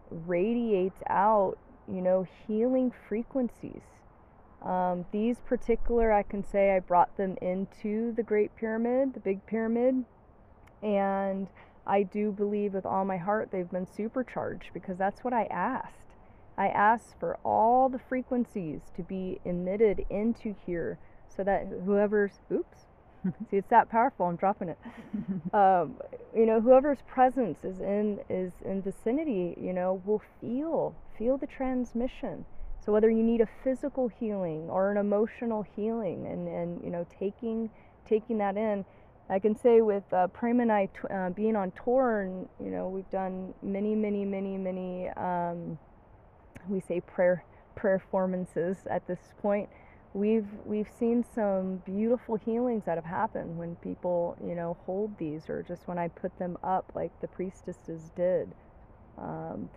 radiates 0.09 1.01
out, 1.07 1.57
you 1.87 2.01
know, 2.01 2.25
healing 2.47 2.91
frequencies. 3.07 3.83
Um, 4.63 5.05
these 5.11 5.39
particular, 5.39 6.11
I 6.11 6.23
can 6.23 6.43
say 6.43 6.75
I 6.75 6.79
brought 6.79 7.15
them 7.15 7.37
into 7.41 8.13
the 8.13 8.23
Great 8.23 8.55
Pyramid, 8.55 9.13
the 9.13 9.19
Big 9.19 9.45
Pyramid, 9.45 10.03
and 10.81 11.47
I 11.85 12.03
do 12.03 12.31
believe 12.31 12.73
with 12.73 12.85
all 12.85 13.05
my 13.05 13.17
heart 13.17 13.49
they've 13.51 13.69
been 13.69 13.87
supercharged 13.87 14.71
because 14.73 14.97
that's 14.97 15.23
what 15.23 15.33
I 15.33 15.45
asked. 15.45 15.98
I 16.59 16.67
ask 16.67 17.17
for 17.17 17.39
all 17.45 17.87
the 17.87 17.99
frequencies 17.99 18.81
to 18.97 19.01
be 19.01 19.39
emitted 19.45 20.05
into 20.09 20.53
here 20.65 20.99
so 21.33 21.41
that 21.45 21.67
whoever's, 21.85 22.33
oops, 22.51 22.79
see, 23.49 23.57
it's 23.57 23.69
that 23.69 23.89
powerful, 23.89 24.25
I'm 24.25 24.35
dropping 24.35 24.69
it. 24.69 24.77
Um, 25.51 25.95
you 26.35 26.45
know, 26.45 26.61
whoever's 26.61 26.99
presence 27.07 27.63
is 27.63 27.79
in 27.79 28.19
is 28.29 28.51
in 28.63 28.83
vicinity, 28.83 29.55
you 29.59 29.73
know, 29.73 29.99
will 30.05 30.21
feel 30.39 30.95
feel 31.17 31.37
the 31.37 31.47
transmission. 31.47 32.45
So 32.85 32.91
whether 32.91 33.09
you 33.09 33.23
need 33.23 33.41
a 33.41 33.47
physical 33.63 34.09
healing 34.09 34.69
or 34.69 34.91
an 34.91 34.97
emotional 34.97 35.65
healing, 35.75 36.27
and 36.27 36.47
and 36.47 36.83
you 36.83 36.91
know, 36.91 37.07
taking 37.19 37.71
taking 38.07 38.37
that 38.37 38.57
in, 38.57 38.85
I 39.27 39.39
can 39.39 39.57
say 39.57 39.81
with 39.81 40.03
uh, 40.13 40.27
Prem 40.27 40.59
and 40.59 40.71
I 40.71 40.85
t- 40.87 41.07
uh, 41.11 41.31
being 41.31 41.55
on 41.55 41.71
tour, 41.83 42.21
and 42.21 42.47
you 42.63 42.69
know, 42.69 42.89
we've 42.89 43.09
done 43.09 43.55
many, 43.63 43.95
many, 43.95 44.25
many, 44.25 44.55
many. 44.55 45.09
Um, 45.09 45.79
we 46.67 46.79
say 46.79 47.01
prayer 47.01 47.43
prayer 47.75 47.99
performances 47.99 48.77
at 48.89 49.07
this 49.07 49.19
point. 49.41 49.69
We've 50.13 50.47
we've 50.65 50.89
seen 50.99 51.23
some 51.35 51.81
beautiful 51.85 52.35
healings 52.37 52.85
that 52.85 52.97
have 52.97 53.05
happened 53.05 53.57
when 53.57 53.75
people 53.77 54.37
you 54.45 54.55
know 54.55 54.77
hold 54.85 55.17
these, 55.17 55.49
or 55.49 55.63
just 55.63 55.87
when 55.87 55.97
I 55.97 56.07
put 56.09 56.37
them 56.39 56.57
up 56.63 56.91
like 56.95 57.11
the 57.21 57.27
priestesses 57.27 58.11
did. 58.15 58.53
Um, 59.17 59.69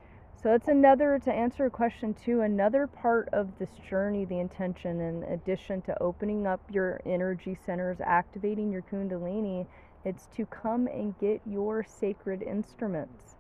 so 0.42 0.48
that's 0.50 0.68
another 0.68 1.20
to 1.24 1.32
answer 1.32 1.66
a 1.66 1.70
question 1.70 2.14
too. 2.14 2.40
Another 2.40 2.86
part 2.86 3.28
of 3.32 3.48
this 3.58 3.70
journey, 3.88 4.24
the 4.24 4.40
intention, 4.40 5.00
in 5.00 5.22
addition 5.24 5.82
to 5.82 6.02
opening 6.02 6.46
up 6.46 6.60
your 6.72 7.00
energy 7.06 7.56
centers, 7.64 7.98
activating 8.04 8.72
your 8.72 8.82
kundalini, 8.82 9.66
it's 10.04 10.26
to 10.36 10.46
come 10.46 10.88
and 10.88 11.16
get 11.20 11.40
your 11.46 11.84
sacred 11.84 12.42
instruments. 12.42 13.31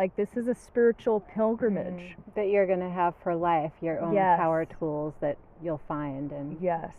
Like 0.00 0.16
this 0.16 0.34
is 0.34 0.48
a 0.48 0.54
spiritual 0.54 1.20
pilgrimage. 1.20 2.16
Mm, 2.16 2.34
that 2.34 2.48
you're 2.48 2.66
going 2.66 2.80
to 2.80 2.88
have 2.88 3.12
for 3.22 3.34
life, 3.36 3.72
your 3.82 4.00
own 4.00 4.14
Yes. 4.14 4.38
power 4.38 4.64
tools 4.64 5.12
that 5.20 5.36
you'll 5.62 5.82
find. 5.86 6.32
And 6.32 6.56
Yes. 6.58 6.94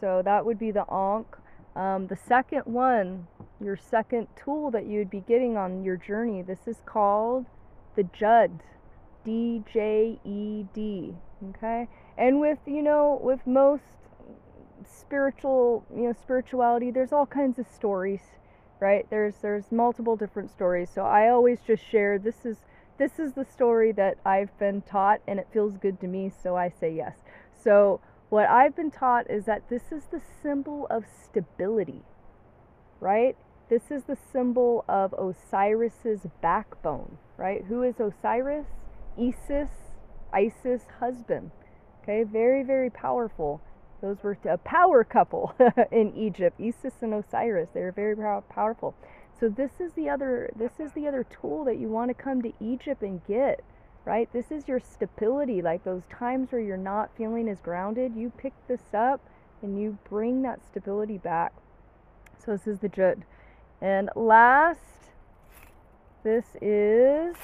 So 0.00 0.22
that 0.22 0.46
would 0.46 0.58
be 0.58 0.70
the 0.70 0.86
Ankh. 0.90 1.36
Um, 1.76 2.06
the 2.06 2.16
second 2.16 2.62
one, 2.64 3.26
your 3.60 3.76
second 3.76 4.28
tool 4.42 4.70
that 4.70 4.86
you 4.86 5.00
would 5.00 5.10
be 5.10 5.20
getting 5.20 5.58
on 5.58 5.84
your 5.84 5.98
journey, 5.98 6.40
this 6.40 6.66
is 6.66 6.80
called 6.86 7.44
the 7.94 8.04
Djed, 8.04 8.60
D 9.22 9.62
J 9.70 10.18
E 10.24 10.64
D. 10.72 11.14
Okay? 11.50 11.88
And 12.16 12.40
with, 12.40 12.58
you 12.64 12.80
know, 12.80 13.20
with 13.22 13.46
most 13.46 13.82
spiritual, 14.82 15.84
you 15.94 16.04
know, 16.04 16.12
spirituality, 16.14 16.90
there's 16.90 17.12
all 17.12 17.26
kinds 17.26 17.58
of 17.58 17.66
stories, 17.68 18.22
right? 18.80 19.06
There's 19.10 19.34
there's 19.42 19.70
multiple 19.70 20.16
different 20.16 20.50
stories. 20.50 20.90
So 20.94 21.02
I 21.02 21.28
always 21.28 21.58
just 21.66 21.82
share 21.84 22.18
this 22.18 22.44
is 22.44 22.58
this 22.98 23.18
is 23.18 23.32
the 23.32 23.44
story 23.44 23.92
that 23.92 24.18
I've 24.24 24.56
been 24.58 24.82
taught 24.82 25.20
and 25.26 25.38
it 25.38 25.48
feels 25.52 25.76
good 25.76 26.00
to 26.00 26.06
me, 26.06 26.30
so 26.42 26.56
I 26.56 26.68
say 26.68 26.94
yes. 26.94 27.18
So 27.52 28.00
what 28.28 28.48
I've 28.48 28.76
been 28.76 28.90
taught 28.90 29.30
is 29.30 29.44
that 29.46 29.68
this 29.68 29.90
is 29.90 30.04
the 30.10 30.20
symbol 30.42 30.86
of 30.90 31.04
stability, 31.06 32.02
right? 33.00 33.36
This 33.68 33.90
is 33.90 34.04
the 34.04 34.16
symbol 34.32 34.84
of 34.88 35.14
Osiris's 35.14 36.26
backbone, 36.42 37.18
right? 37.36 37.64
Who 37.68 37.82
is 37.82 37.98
Osiris? 37.98 38.66
Isis, 39.18 39.70
Isis 40.32 40.82
husband. 41.00 41.50
Okay, 42.02 42.24
very, 42.24 42.62
very 42.62 42.90
powerful. 42.90 43.62
Those 44.04 44.22
were 44.22 44.36
a 44.44 44.58
power 44.58 45.02
couple 45.02 45.54
in 45.90 46.14
Egypt, 46.14 46.60
Isis 46.60 46.92
and 47.00 47.14
Osiris. 47.14 47.70
They 47.72 47.80
were 47.80 47.90
very 47.90 48.14
powerful. 48.50 48.94
So 49.40 49.48
this 49.48 49.80
is 49.80 49.94
the 49.94 50.10
other 50.10 50.52
this 50.54 50.72
is 50.78 50.92
the 50.92 51.08
other 51.08 51.24
tool 51.24 51.64
that 51.64 51.78
you 51.78 51.88
want 51.88 52.10
to 52.10 52.14
come 52.14 52.42
to 52.42 52.52
Egypt 52.60 53.00
and 53.00 53.24
get, 53.26 53.64
right? 54.04 54.30
This 54.30 54.50
is 54.50 54.68
your 54.68 54.78
stability, 54.78 55.62
like 55.62 55.84
those 55.84 56.02
times 56.10 56.52
where 56.52 56.60
you're 56.60 56.76
not 56.76 57.16
feeling 57.16 57.48
as 57.48 57.62
grounded, 57.62 58.14
you 58.14 58.30
pick 58.36 58.52
this 58.68 58.92
up 58.92 59.22
and 59.62 59.80
you 59.80 59.96
bring 60.10 60.42
that 60.42 60.60
stability 60.66 61.16
back. 61.16 61.54
So 62.44 62.52
this 62.52 62.66
is 62.66 62.80
the 62.80 62.90
Djed. 62.90 63.22
And 63.80 64.10
last 64.14 64.80
this 66.24 66.44
is 66.60 67.36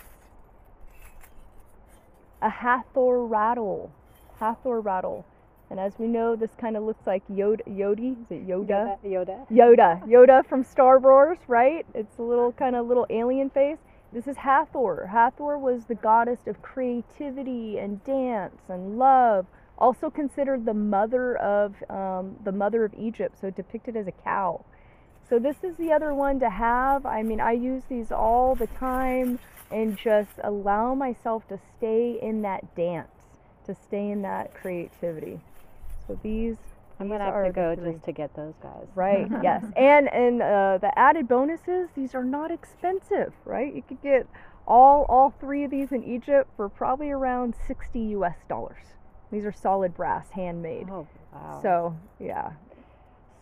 a 2.43 2.51
Hathor 2.51 3.25
rattle. 3.25 3.91
Hathor 4.39 4.83
rattle. 4.83 5.25
And 5.71 5.79
as 5.79 5.93
we 5.99 6.09
know, 6.09 6.35
this 6.35 6.51
kind 6.61 6.77
of 6.77 6.83
looks 6.83 7.07
like 7.07 7.23
Yoda. 7.29 7.63
Yodi? 7.69 8.13
Is 8.23 8.31
it 8.31 8.49
Yoda? 8.49 8.99
Yoda. 9.05 9.49
Yoda. 9.51 10.05
Yoda 10.07 10.45
from 10.47 10.65
Star 10.65 10.99
Wars, 10.99 11.39
right? 11.47 11.87
It's 11.95 12.19
a 12.19 12.23
little 12.23 12.51
kind 12.53 12.75
of 12.75 12.89
little 12.89 13.07
alien 13.09 13.51
face. 13.51 13.79
This 14.13 14.27
is 14.27 14.37
Hathor. 14.37 15.07
Hathor 15.07 15.57
was 15.57 15.85
the 15.85 15.95
goddess 15.95 16.41
of 16.49 16.61
creativity 16.61 17.79
and 17.79 18.03
dance 18.03 18.59
and 18.69 18.99
love. 18.99 19.47
Also 19.79 20.11
considered 20.11 20.65
the 20.65 20.75
mother 20.75 21.37
of 21.37 21.77
um, 21.89 22.37
the 22.45 22.53
mother 22.53 22.85
of 22.85 22.93
Egypt, 22.99 23.39
so 23.41 23.51
depicted 23.51 23.97
as 23.97 24.09
a 24.09 24.13
cow. 24.13 24.65
So 25.29 25.39
this 25.39 25.63
is 25.63 25.77
the 25.77 25.93
other 25.93 26.13
one 26.13 26.41
to 26.41 26.51
have. 26.51 27.07
I 27.07 27.23
mean, 27.23 27.41
I 27.41 27.53
use 27.53 27.85
these 27.89 28.11
all 28.11 28.57
the 28.57 28.67
time 28.67 29.39
and 29.71 29.97
just 29.97 30.33
allow 30.43 30.97
myself 30.97 31.47
to 31.49 31.61
stay 31.79 32.19
in 32.21 32.43
that 32.43 32.75
dance, 32.75 33.15
to 33.67 33.77
stay 33.87 34.11
in 34.11 34.23
that 34.23 34.53
creativity. 34.53 35.41
So 36.11 36.21
these 36.23 36.57
I'm 36.99 37.09
going 37.09 37.21
to 37.21 37.27
have 37.27 37.47
to 37.47 37.53
go 37.53 37.75
just 37.77 38.05
to 38.05 38.13
get 38.13 38.35
those 38.35 38.55
guys. 38.63 38.87
Right. 38.95 39.27
yes. 39.43 39.65
And 39.77 40.13
and 40.13 40.43
uh, 40.43 40.79
the 40.81 40.97
added 40.99 41.29
bonuses, 41.29 41.89
these 41.95 42.15
are 42.15 42.25
not 42.25 42.51
expensive, 42.51 43.33
right? 43.45 43.75
You 43.75 43.83
could 43.83 44.03
get 44.03 44.27
all 44.67 45.07
all 45.09 45.33
three 45.41 45.65
of 45.65 45.71
these 45.71 45.93
in 45.93 46.05
Egypt 46.05 46.51
for 46.57 46.69
probably 46.69 47.11
around 47.11 47.55
60 47.67 47.99
US 48.01 48.37
dollars. 48.49 48.83
These 49.31 49.45
are 49.45 49.53
solid 49.53 49.95
brass, 49.97 50.31
handmade. 50.31 50.89
Oh, 50.91 51.07
wow. 51.33 51.61
So, 51.63 51.97
yeah. 52.19 52.51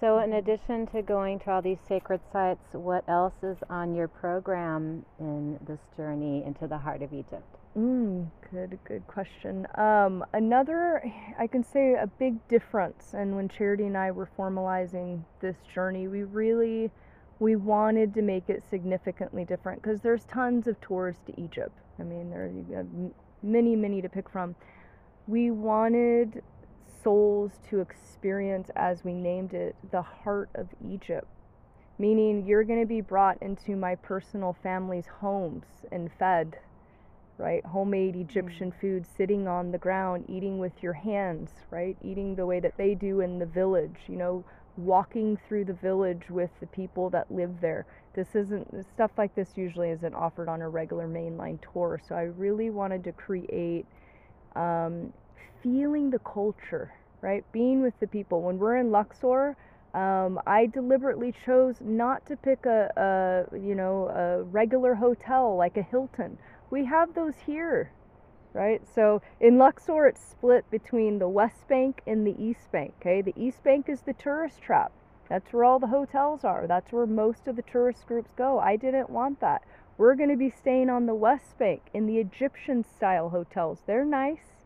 So, 0.00 0.18
in 0.18 0.35
addition 0.35 0.87
to 0.88 1.00
going 1.02 1.40
to 1.40 1.50
all 1.50 1.62
these 1.62 1.78
sacred 1.88 2.20
sites, 2.31 2.66
what 2.72 3.02
else 3.09 3.42
is 3.42 3.57
on 3.70 3.94
your 3.94 4.07
program 4.07 5.07
in 5.18 5.59
this 5.66 5.81
journey 5.96 6.44
into 6.44 6.68
the 6.68 6.78
heart 6.78 7.02
of 7.02 7.12
Egypt? 7.14 7.58
Mm, 7.76 8.31
good, 8.50 8.78
good 8.85 9.07
question. 9.07 9.66
Um, 9.76 10.24
another, 10.33 11.02
I 11.38 11.46
can 11.46 11.62
say 11.62 11.94
a 11.94 12.07
big 12.07 12.46
difference, 12.48 13.14
and 13.14 13.37
when 13.37 13.48
Charity 13.48 13.85
and 13.85 13.96
I 13.96 14.11
were 14.11 14.28
formalizing 14.38 15.22
this 15.40 15.57
journey, 15.72 16.09
we 16.09 16.24
really, 16.24 16.90
we 17.38 17.57
wanted 17.57 18.14
to 18.14 18.22
make 18.22 18.48
it 18.48 18.64
significantly 18.68 19.44
different 19.44 19.83
because 19.83 20.00
there's 20.00 20.24
tons 20.24 20.66
of 20.66 20.81
tours 20.81 21.16
to 21.26 21.40
Egypt. 21.40 21.76
I 22.00 22.02
mean, 22.02 22.31
there 22.31 22.50
are 22.74 22.87
many, 23.42 23.76
many 23.76 24.02
to 24.02 24.09
pick 24.09 24.28
from. 24.28 24.57
We 25.26 25.50
wanted 25.50 26.42
souls 27.04 27.52
to 27.70 27.81
experience, 27.81 28.70
as 28.74 29.04
we 29.04 29.12
named 29.12 29.52
it, 29.54 29.76
the 29.92 30.02
heart 30.02 30.48
of 30.54 30.68
Egypt. 30.90 31.28
Meaning, 31.98 32.46
you're 32.46 32.64
going 32.64 32.81
to 32.81 32.87
be 32.87 33.00
brought 33.02 33.40
into 33.42 33.76
my 33.76 33.94
personal 33.94 34.57
family's 34.62 35.07
homes 35.20 35.66
and 35.92 36.11
fed, 36.18 36.59
right? 37.38 37.64
Homemade 37.64 38.16
Egyptian 38.16 38.72
food 38.81 39.07
sitting 39.16 39.48
on 39.48 39.70
the 39.70 39.79
ground, 39.79 40.24
eating 40.29 40.59
with 40.59 40.83
your 40.83 40.92
hands, 40.92 41.51
right? 41.70 41.96
Eating 42.03 42.35
the 42.35 42.44
way 42.44 42.61
that 42.61 42.77
they 42.77 42.94
do 42.94 43.20
in 43.20 43.38
the 43.38 43.46
village, 43.46 43.96
you 44.09 44.16
know, 44.16 44.44
walking 44.77 45.38
through 45.48 45.64
the 45.64 45.72
village 45.72 46.31
with 46.31 46.51
the 46.61 46.66
people 46.66 47.11
that 47.11 47.31
live 47.31 47.61
there. 47.61 47.87
This 48.14 48.35
isn't, 48.35 48.87
stuff 48.92 49.12
like 49.16 49.35
this 49.35 49.57
usually 49.57 49.90
isn't 49.90 50.14
offered 50.14 50.48
on 50.48 50.62
a 50.62 50.68
regular 50.68 51.07
mainline 51.09 51.59
tour. 51.72 52.01
So 52.07 52.14
I 52.14 52.22
really 52.22 52.70
wanted 52.70 53.05
to 53.05 53.12
create 53.12 53.87
um, 54.57 55.12
feeling 55.62 56.11
the 56.11 56.18
culture, 56.20 56.92
right? 57.20 57.44
Being 57.53 57.83
with 57.83 57.98
the 58.01 58.07
people. 58.07 58.42
When 58.42 58.59
we're 58.59 58.77
in 58.77 58.90
Luxor, 58.90 59.57
um, 59.94 60.40
I 60.46 60.66
deliberately 60.66 61.33
chose 61.44 61.77
not 61.81 62.27
to 62.27 62.37
pick 62.37 62.66
a, 62.66 63.46
a, 63.53 63.57
you 63.57 63.74
know, 63.74 64.09
a 64.09 64.42
regular 64.44 64.94
hotel 64.94 65.57
like 65.57 65.77
a 65.77 65.83
Hilton. 65.83 66.38
We 66.70 66.85
have 66.85 67.14
those 67.14 67.35
here, 67.46 67.92
right? 68.52 68.83
So 68.94 69.22
in 69.40 69.59
Luxor, 69.59 70.07
it's 70.07 70.20
split 70.20 70.70
between 70.70 71.18
the 71.18 71.28
West 71.28 71.66
Bank 71.68 72.02
and 72.07 72.26
the 72.26 72.37
East 72.42 72.70
Bank. 72.70 72.94
Okay, 73.00 73.22
the 73.22 73.35
East 73.37 73.62
Bank 73.64 73.88
is 73.88 74.02
the 74.02 74.12
tourist 74.12 74.61
trap. 74.61 74.92
That's 75.28 75.52
where 75.52 75.64
all 75.64 75.78
the 75.78 75.87
hotels 75.88 76.44
are. 76.44 76.66
That's 76.66 76.92
where 76.92 77.07
most 77.07 77.48
of 77.48 77.57
the 77.57 77.62
tourist 77.62 78.07
groups 78.07 78.31
go. 78.37 78.59
I 78.59 78.76
didn't 78.76 79.11
want 79.11 79.40
that. 79.40 79.62
We're 79.98 80.14
going 80.14 80.31
to 80.31 80.37
be 80.37 80.50
staying 80.50 80.90
on 80.90 81.07
the 81.07 81.14
West 81.14 81.59
Bank 81.59 81.83
in 81.92 82.07
the 82.07 82.18
Egyptian 82.18 82.85
style 82.85 83.31
hotels. 83.31 83.83
They're 83.87 84.04
nice, 84.04 84.64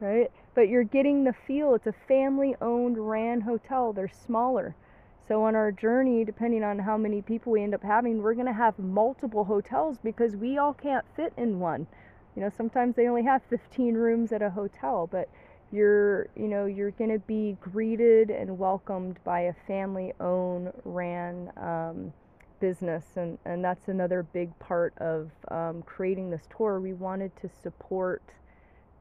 right? 0.00 0.30
But 0.54 0.68
you're 0.68 0.84
getting 0.84 1.24
the 1.24 1.34
feel. 1.34 1.74
It's 1.74 1.86
a 1.86 1.94
family 2.08 2.56
owned, 2.60 3.08
ran 3.08 3.42
hotel. 3.42 3.92
They're 3.92 4.08
smaller. 4.08 4.74
So, 5.26 5.42
on 5.44 5.54
our 5.56 5.72
journey, 5.72 6.22
depending 6.24 6.62
on 6.62 6.78
how 6.78 6.98
many 6.98 7.22
people 7.22 7.52
we 7.52 7.62
end 7.62 7.74
up 7.74 7.82
having, 7.82 8.20
we're 8.20 8.34
going 8.34 8.46
to 8.46 8.52
have 8.52 8.78
multiple 8.78 9.44
hotels 9.44 9.96
because 10.04 10.36
we 10.36 10.58
all 10.58 10.74
can't 10.74 11.04
fit 11.16 11.32
in 11.38 11.60
one. 11.60 11.86
You 12.36 12.42
know, 12.42 12.50
sometimes 12.54 12.94
they 12.94 13.06
only 13.06 13.24
have 13.24 13.40
15 13.48 13.94
rooms 13.94 14.32
at 14.32 14.42
a 14.42 14.50
hotel, 14.50 15.08
but 15.10 15.30
you're, 15.72 16.28
you 16.36 16.46
know, 16.46 16.66
you're 16.66 16.90
going 16.90 17.10
to 17.10 17.20
be 17.20 17.56
greeted 17.58 18.28
and 18.28 18.58
welcomed 18.58 19.18
by 19.24 19.42
a 19.42 19.54
family 19.66 20.12
owned, 20.20 20.72
ran 20.84 21.50
um, 21.56 22.12
business. 22.60 23.04
And, 23.16 23.38
and 23.46 23.64
that's 23.64 23.88
another 23.88 24.24
big 24.24 24.56
part 24.58 24.92
of 24.98 25.30
um, 25.50 25.82
creating 25.86 26.28
this 26.30 26.42
tour. 26.54 26.80
We 26.80 26.92
wanted 26.92 27.34
to 27.40 27.48
support 27.62 28.22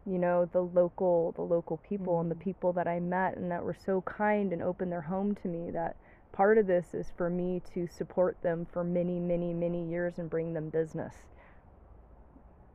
you 0.05 0.17
know 0.17 0.49
the 0.51 0.59
local 0.59 1.31
the 1.37 1.41
local 1.41 1.77
people 1.77 2.19
and 2.19 2.29
the 2.29 2.35
people 2.35 2.73
that 2.73 2.89
I 2.89 2.99
met 2.99 3.37
and 3.37 3.49
that 3.51 3.63
were 3.63 3.77
so 3.85 4.01
kind 4.01 4.51
and 4.51 4.61
opened 4.61 4.91
their 4.91 4.99
home 4.99 5.33
to 5.35 5.47
me 5.47 5.71
that 5.71 5.95
part 6.33 6.57
of 6.57 6.67
this 6.67 6.93
is 6.93 7.07
for 7.15 7.29
me 7.29 7.61
to 7.73 7.87
support 7.87 8.35
them 8.41 8.67
for 8.71 8.83
many 8.83 9.19
many 9.19 9.53
many 9.53 9.87
years 9.89 10.17
and 10.17 10.29
bring 10.29 10.53
them 10.53 10.69
business 10.69 11.13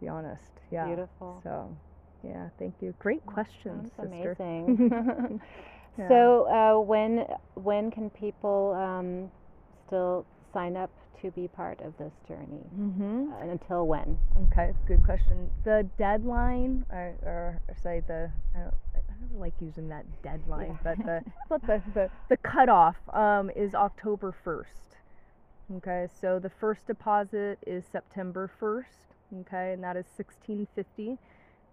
be 0.00 0.08
honest 0.08 0.52
yeah 0.72 0.86
Beautiful. 0.86 1.40
so 1.42 1.76
yeah 2.24 2.48
thank 2.58 2.74
you 2.80 2.94
great 2.98 3.24
questions 3.26 3.90
Sounds 3.96 4.10
sister 4.12 4.36
amazing. 4.38 5.40
Yeah. 5.98 6.08
So, 6.08 6.46
uh, 6.46 6.80
when 6.80 7.26
when 7.54 7.90
can 7.90 8.08
people 8.10 8.72
um, 8.78 9.30
still 9.86 10.24
sign 10.52 10.76
up 10.76 10.90
to 11.22 11.32
be 11.32 11.48
part 11.48 11.80
of 11.80 11.96
this 11.98 12.12
journey? 12.28 12.62
mm-hmm. 12.78 13.32
Uh, 13.32 13.50
until 13.50 13.84
when? 13.84 14.16
Okay, 14.52 14.72
good 14.86 15.02
question. 15.04 15.50
The 15.64 15.88
deadline, 15.98 16.86
or, 16.90 17.16
or 17.22 17.60
say 17.82 18.02
the, 18.06 18.30
I 18.54 18.58
don't, 18.60 18.74
I 19.18 19.26
don't 19.26 19.40
like 19.40 19.54
using 19.60 19.88
that 19.88 20.04
deadline, 20.22 20.78
but 20.84 20.98
the, 20.98 21.22
but 21.48 21.60
the, 21.66 21.82
the, 21.94 22.10
the 22.28 22.36
cutoff 22.36 22.96
um, 23.12 23.50
is 23.56 23.74
October 23.74 24.34
1st. 24.44 25.76
Okay, 25.76 26.08
so 26.20 26.38
the 26.38 26.50
first 26.50 26.86
deposit 26.86 27.58
is 27.66 27.84
September 27.90 28.50
1st. 28.60 29.40
Okay, 29.40 29.72
and 29.72 29.82
that 29.82 29.96
is 29.96 30.06
1650 30.16 31.18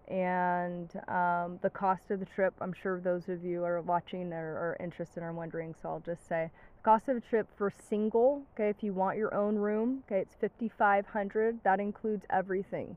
and 0.08 0.90
um, 1.08 1.58
the 1.62 1.70
cost 1.70 2.10
of 2.10 2.20
the 2.20 2.26
trip 2.26 2.54
i'm 2.60 2.72
sure 2.72 3.00
those 3.00 3.28
of 3.28 3.44
you 3.44 3.64
are 3.64 3.80
watching 3.80 4.32
or 4.32 4.56
are 4.56 4.76
interested 4.78 5.22
or 5.22 5.32
wondering 5.32 5.74
so 5.80 5.88
i'll 5.88 6.00
just 6.00 6.28
say 6.28 6.48
the 6.76 6.82
cost 6.84 7.08
of 7.08 7.16
a 7.16 7.20
trip 7.20 7.48
for 7.56 7.72
single 7.88 8.42
okay 8.54 8.68
if 8.68 8.76
you 8.82 8.92
want 8.92 9.18
your 9.18 9.34
own 9.34 9.56
room 9.56 10.04
okay 10.06 10.20
it's 10.20 10.36
5500 10.36 11.58
that 11.64 11.80
includes 11.80 12.24
everything 12.30 12.96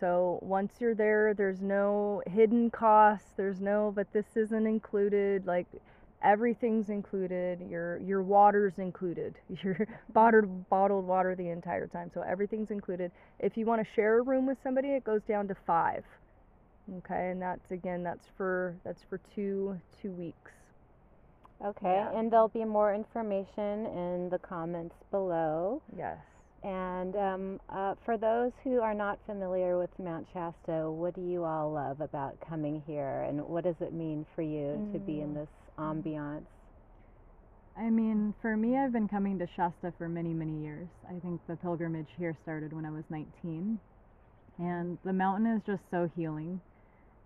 so 0.00 0.38
once 0.42 0.74
you're 0.80 0.94
there 0.94 1.34
there's 1.34 1.60
no 1.62 2.22
hidden 2.26 2.70
costs 2.70 3.30
there's 3.36 3.60
no 3.60 3.92
but 3.94 4.12
this 4.12 4.26
isn't 4.36 4.66
included 4.66 5.46
like 5.46 5.66
everything's 6.22 6.88
included 6.88 7.60
your 7.68 7.98
your 7.98 8.22
water's 8.22 8.78
included 8.78 9.34
your 9.62 9.86
bottled 10.12 10.68
bottled 10.70 11.06
water 11.06 11.34
the 11.34 11.48
entire 11.50 11.86
time 11.86 12.10
so 12.12 12.22
everything's 12.22 12.70
included 12.70 13.10
if 13.40 13.56
you 13.56 13.66
want 13.66 13.80
to 13.80 13.94
share 13.94 14.18
a 14.18 14.22
room 14.22 14.46
with 14.46 14.58
somebody 14.62 14.88
it 14.88 15.04
goes 15.04 15.22
down 15.28 15.46
to 15.46 15.54
five 15.66 16.04
okay 16.98 17.30
and 17.30 17.40
that's 17.40 17.70
again 17.70 18.02
that's 18.02 18.26
for 18.36 18.74
that's 18.84 19.02
for 19.08 19.18
two 19.34 19.78
two 20.00 20.10
weeks 20.12 20.52
Okay, 21.64 21.86
Yeah. 21.94 22.18
and 22.18 22.30
there'll 22.30 22.48
be 22.48 22.64
more 22.64 22.92
information 22.92 23.86
in 23.86 24.28
the 24.28 24.38
comments 24.38 24.96
below. 25.10 25.80
yes 25.96 26.18
And 26.64 27.14
um, 27.16 27.60
uh, 27.68 27.94
for 28.06 28.16
those 28.16 28.50
who 28.64 28.80
are 28.80 28.94
not 28.94 29.18
familiar 29.26 29.78
with 29.78 29.90
Mount 29.98 30.26
Shasta, 30.32 30.90
what 30.90 31.14
do 31.14 31.20
you 31.20 31.44
all 31.44 31.70
love 31.70 32.00
about 32.00 32.38
coming 32.48 32.82
here, 32.86 33.26
and 33.28 33.46
what 33.46 33.64
does 33.64 33.76
it 33.80 33.92
mean 33.92 34.24
for 34.34 34.40
you 34.40 34.88
to 34.92 34.98
be 34.98 35.20
in 35.20 35.34
Mm. 35.34 35.34
this 35.34 35.48
ambiance? 35.78 36.46
I 37.76 37.90
mean, 37.90 38.32
for 38.40 38.56
me, 38.56 38.78
I've 38.78 38.92
been 38.92 39.08
coming 39.08 39.38
to 39.40 39.46
Shasta 39.56 39.92
for 39.98 40.08
many, 40.08 40.32
many 40.32 40.62
years. 40.62 40.88
I 41.08 41.18
think 41.20 41.40
the 41.46 41.56
pilgrimage 41.56 42.08
here 42.16 42.34
started 42.44 42.72
when 42.72 42.86
I 42.86 42.90
was 42.90 43.04
19. 43.10 43.78
And 44.58 44.96
the 45.04 45.12
mountain 45.12 45.46
is 45.46 45.60
just 45.66 45.82
so 45.90 46.08
healing. 46.16 46.60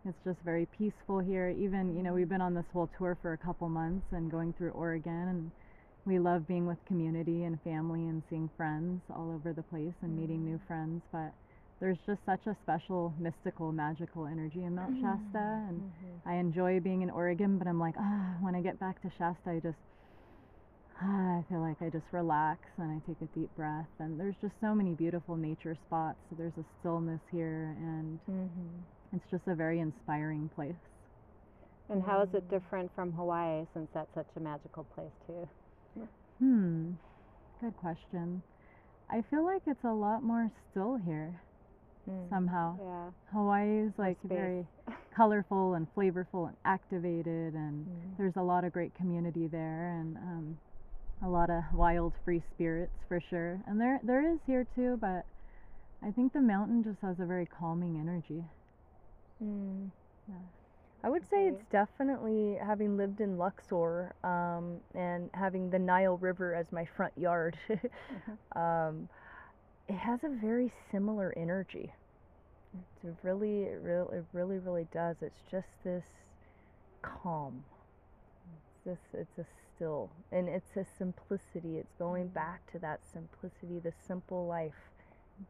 It's 0.05 0.19
just 0.25 0.41
very 0.41 0.67
peaceful 0.67 1.19
here. 1.21 1.51
Even, 1.51 1.95
you 1.95 2.03
know, 2.03 2.15
we've 2.15 2.29
been 2.29 2.41
on 2.41 2.55
this 2.55 2.65
whole 2.73 2.89
tour 2.99 3.17
for 3.21 3.35
a 3.35 3.39
couple 3.39 3.69
months 3.69 4.07
and 4.11 4.31
going 4.31 4.55
through 4.55 4.71
Oregon, 4.71 5.29
and 5.29 5.51
we 6.09 6.19
love 6.19 6.49
being 6.49 6.67
with 6.67 6.79
community 6.87 7.45
and 7.45 7.61
family 7.63 8.01
and 8.09 8.23
seeing 8.31 8.49
friends 8.57 9.03
all 9.15 9.31
over 9.31 9.53
the 9.53 9.63
place 9.63 9.93
and 10.01 10.19
meeting 10.19 10.43
new 10.43 10.59
friends. 10.67 11.03
But 11.13 11.35
there's 11.81 11.99
just 12.07 12.21
such 12.25 12.47
a 12.47 12.57
special, 12.63 13.13
mystical, 13.19 13.71
magical 13.73 14.27
energy 14.27 14.65
in 14.65 14.75
Mount 14.75 14.97
Shasta. 15.01 15.67
And 15.69 15.93
I 16.25 16.35
enjoy 16.35 16.81
being 16.81 17.03
in 17.03 17.11
Oregon, 17.11 17.59
but 17.59 17.69
I'm 17.69 17.79
like, 17.79 17.95
ah, 17.99 18.37
when 18.41 18.55
I 18.55 18.63
get 18.63 18.81
back 18.81 19.03
to 19.03 19.11
Shasta, 19.19 19.51
I 19.51 19.61
just, 19.63 19.77
ah, 21.03 21.39
I 21.39 21.45
feel 21.51 21.61
like 21.61 21.77
I 21.83 21.91
just 21.91 22.07
relax 22.11 22.61
and 22.79 22.91
I 22.91 23.07
take 23.07 23.21
a 23.21 23.39
deep 23.39 23.55
breath. 23.55 23.93
And 23.99 24.19
there's 24.19 24.37
just 24.41 24.55
so 24.63 24.75
many 24.75 24.95
beautiful 24.95 25.37
nature 25.37 25.77
spots. 25.87 26.19
So 26.31 26.37
there's 26.39 26.57
a 26.59 26.65
stillness 26.81 27.21
here, 27.31 27.77
and 27.79 28.19
mm-hmm. 28.29 29.15
it's 29.15 29.31
just 29.31 29.47
a 29.47 29.55
very 29.55 29.81
inspiring 29.81 30.49
place. 30.57 30.81
And 31.91 32.03
how 32.03 32.23
is 32.23 32.29
it 32.33 32.51
different 32.51 32.91
from 32.95 33.13
Hawaii, 33.13 33.67
since 33.75 33.89
that's 33.93 34.13
such 34.15 34.29
a 34.37 34.41
magical 34.41 34.85
place 34.95 35.13
too? 35.27 35.49
Hmm, 36.39 36.93
good 37.61 37.77
question. 37.77 38.43
I 39.11 39.23
feel 39.31 39.45
like 39.45 39.63
it's 39.67 39.85
a 39.85 39.93
lot 39.93 40.23
more 40.23 40.51
still 40.71 40.97
here 40.97 41.41
Mm. 42.09 42.29
somehow. 42.31 42.79
Yeah. 42.81 43.11
Hawaii 43.33 43.87
is 43.87 43.93
like 43.99 44.17
very 44.25 44.67
colorful 45.15 45.75
and 45.75 45.87
flavorful 45.95 46.49
and 46.49 46.57
activated, 46.65 47.55
and 47.55 47.87
Mm. 47.87 48.17
there's 48.17 48.37
a 48.37 48.43
lot 48.43 48.65
of 48.65 48.73
great 48.73 48.95
community 48.95 49.47
there, 49.47 49.99
and 50.01 50.17
um, 50.17 50.59
a 51.23 51.29
lot 51.29 51.51
of 51.51 51.63
wild, 51.75 52.15
free 52.25 52.43
spirits 52.55 52.95
for 53.09 53.21
sure. 53.21 53.61
And 53.67 53.81
there 53.81 54.01
there 54.05 54.33
is 54.33 54.39
here 54.47 54.67
too, 54.75 54.97
but 55.01 55.27
I 56.03 56.13
think 56.13 56.33
the 56.33 56.41
mountain 56.41 56.83
just 56.85 57.01
has 57.03 57.19
a 57.21 57.27
very 57.27 57.47
calming 57.47 57.99
energy. 57.99 58.45
Mm. 59.43 59.91
Yeah. 60.29 60.35
I 61.03 61.11
would 61.11 61.25
say 61.29 61.47
it's 61.47 61.65
definitely 61.71 62.57
having 62.63 62.97
lived 62.97 63.21
in 63.21 63.39
Luxor 63.39 64.15
um, 64.25 64.81
and 64.95 65.31
having 65.35 65.71
the 65.71 65.79
Nile 65.79 66.17
River 66.19 66.55
as 66.55 66.73
my 66.73 66.85
front 66.85 67.17
yard. 67.17 67.57
um, 68.57 69.09
it 69.89 69.95
has 69.97 70.25
a 70.25 70.29
very 70.29 70.73
similar 70.91 71.33
energy. 71.37 71.93
It's 72.75 73.05
a 73.05 73.27
really, 73.27 73.63
it 73.65 73.81
really, 73.83 74.19
it 74.19 74.25
really, 74.33 74.59
really 74.59 74.87
does. 74.93 75.17
It's 75.23 75.43
just 75.51 75.69
this 75.85 76.05
calm. 77.03 77.65
It's 78.57 78.85
this, 78.85 79.21
it's 79.21 79.39
a 79.39 79.47
still. 79.77 80.11
And 80.33 80.49
it's 80.49 80.77
a 80.77 80.85
simplicity. 80.85 81.79
It's 81.79 81.95
going 81.99 82.29
Mm-hmm. 82.29 82.29
back 82.29 82.71
to 82.73 82.79
that 82.81 83.01
simplicity, 83.13 83.79
the 83.79 83.93
simple 84.07 84.47
life, 84.47 84.91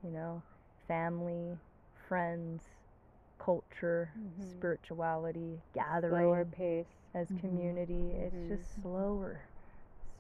you 0.05 0.11
know, 0.11 0.43
family, 0.89 1.59
friends, 2.09 2.63
culture, 3.39 4.11
Mhm. 4.19 4.51
spirituality, 4.51 5.61
Slower 5.73 5.85
gathering 5.85 6.47
pace. 6.47 6.87
as 7.15 7.29
Mhm. 7.31 7.41
community. 7.41 8.11
It's 8.13 8.35
Mhm. 8.37 8.49
just 8.49 8.83
slower. 8.83 9.41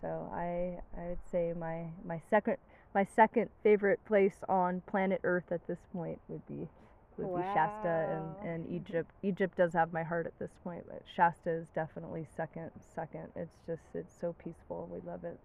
So 0.00 0.28
I 0.32 0.80
I 0.96 1.08
would 1.08 1.24
say 1.30 1.52
my 1.52 1.90
my 2.04 2.20
second 2.30 2.56
my 2.94 3.04
second 3.04 3.50
favorite 3.62 4.04
place 4.04 4.42
on 4.48 4.80
planet 4.82 5.20
Earth 5.24 5.50
at 5.52 5.66
this 5.66 5.80
point 5.92 6.20
would 6.28 6.46
be 6.46 6.68
would 7.18 7.34
be 7.34 7.42
Shasta 7.52 7.88
and, 8.10 8.36
and 8.48 8.66
Egypt. 8.70 9.10
Egypt 9.22 9.56
does 9.56 9.72
have 9.74 9.92
my 9.92 10.02
heart 10.04 10.26
at 10.26 10.38
this 10.38 10.52
point, 10.64 10.84
but 10.88 11.02
Shasta 11.06 11.50
is 11.50 11.68
definitely 11.70 12.24
second 12.36 12.70
second. 12.94 13.32
It's 13.36 13.58
just 13.66 13.82
it's 13.94 14.14
so 14.20 14.34
peaceful. 14.34 14.88
We 14.92 15.00
love 15.00 15.24
it. 15.24 15.38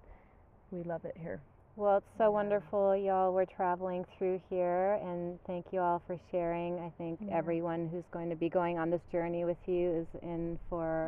We 0.71 0.83
love 0.83 1.03
it 1.05 1.17
here. 1.17 1.41
Well, 1.75 1.97
it's 1.97 2.17
so 2.19 2.29
wonderful, 2.29 2.95
y'all. 2.95 3.33
We're 3.33 3.45
traveling 3.45 4.05
through 4.17 4.39
here, 4.49 4.99
and 5.03 5.39
thank 5.47 5.65
you 5.71 5.79
all 5.79 6.03
for 6.05 6.19
sharing. 6.29 6.79
I 6.79 6.91
think 6.99 7.19
Yeah. 7.19 7.35
everyone 7.35 7.87
who's 7.87 8.05
going 8.11 8.29
to 8.29 8.35
be 8.35 8.47
going 8.47 8.77
on 8.77 8.91
this 8.91 9.01
journey 9.11 9.43
with 9.43 9.57
you 9.67 9.89
is 9.91 10.07
in 10.21 10.59
for 10.69 11.07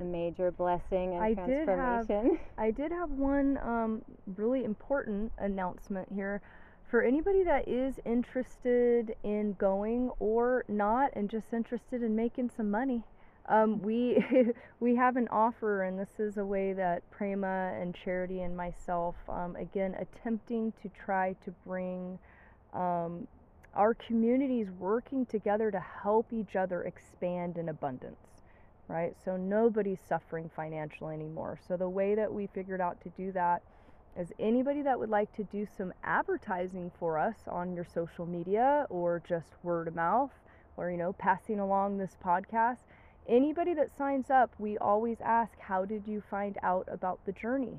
a 0.00 0.04
major 0.04 0.50
blessing 0.50 1.14
and 1.14 1.22
I 1.22 1.34
did 1.34 1.68
have- 1.68 2.06
transformation. 2.06 2.38
I 2.58 2.70
did 2.72 2.90
have 2.90 3.10
one 3.12 3.58
um, 3.58 4.02
really 4.36 4.64
important 4.64 5.30
announcement 5.38 6.10
here. 6.12 6.40
For 6.90 7.02
anybody 7.02 7.44
that 7.44 7.68
is 7.68 8.00
interested 8.04 9.14
in 9.22 9.52
going 9.54 10.10
or 10.18 10.64
not 10.68 11.10
and 11.14 11.30
just 11.30 11.52
interested 11.52 12.02
in 12.02 12.16
making 12.16 12.50
some 12.56 12.70
money, 12.70 13.04
um, 13.48 13.80
we 13.80 14.24
we 14.80 14.96
have 14.96 15.16
an 15.16 15.28
offer, 15.28 15.84
and 15.84 15.98
this 15.98 16.18
is 16.18 16.36
a 16.36 16.44
way 16.44 16.72
that 16.72 17.08
Prema 17.10 17.72
and 17.80 17.94
Charity 17.94 18.40
and 18.40 18.56
myself, 18.56 19.16
um, 19.28 19.56
again, 19.56 19.96
attempting 19.98 20.72
to 20.82 20.88
try 20.88 21.34
to 21.44 21.50
bring 21.66 22.18
um, 22.72 23.26
our 23.74 23.94
communities 23.94 24.68
working 24.78 25.26
together 25.26 25.70
to 25.70 25.80
help 25.80 26.32
each 26.32 26.56
other 26.56 26.82
expand 26.82 27.58
in 27.58 27.68
abundance 27.68 28.18
right? 28.88 29.14
So 29.24 29.36
nobody's 29.36 30.00
suffering 30.08 30.50
financially 30.54 31.14
anymore. 31.14 31.58
So 31.66 31.76
the 31.76 31.88
way 31.88 32.14
that 32.14 32.32
we 32.32 32.46
figured 32.46 32.80
out 32.80 33.00
to 33.02 33.08
do 33.10 33.32
that 33.32 33.62
is 34.18 34.32
anybody 34.38 34.82
that 34.82 34.98
would 34.98 35.10
like 35.10 35.34
to 35.36 35.44
do 35.44 35.66
some 35.76 35.92
advertising 36.04 36.90
for 36.98 37.18
us 37.18 37.36
on 37.48 37.74
your 37.74 37.84
social 37.84 38.26
media 38.26 38.86
or 38.88 39.22
just 39.28 39.48
word 39.62 39.88
of 39.88 39.94
mouth 39.94 40.30
or 40.76 40.90
you 40.90 40.96
know 40.96 41.12
passing 41.12 41.58
along 41.58 41.98
this 41.98 42.16
podcast 42.24 42.85
anybody 43.28 43.74
that 43.74 43.96
signs 43.96 44.30
up 44.30 44.54
we 44.58 44.78
always 44.78 45.18
ask 45.20 45.58
how 45.60 45.84
did 45.84 46.06
you 46.06 46.22
find 46.30 46.58
out 46.62 46.88
about 46.90 47.24
the 47.26 47.32
journey? 47.32 47.78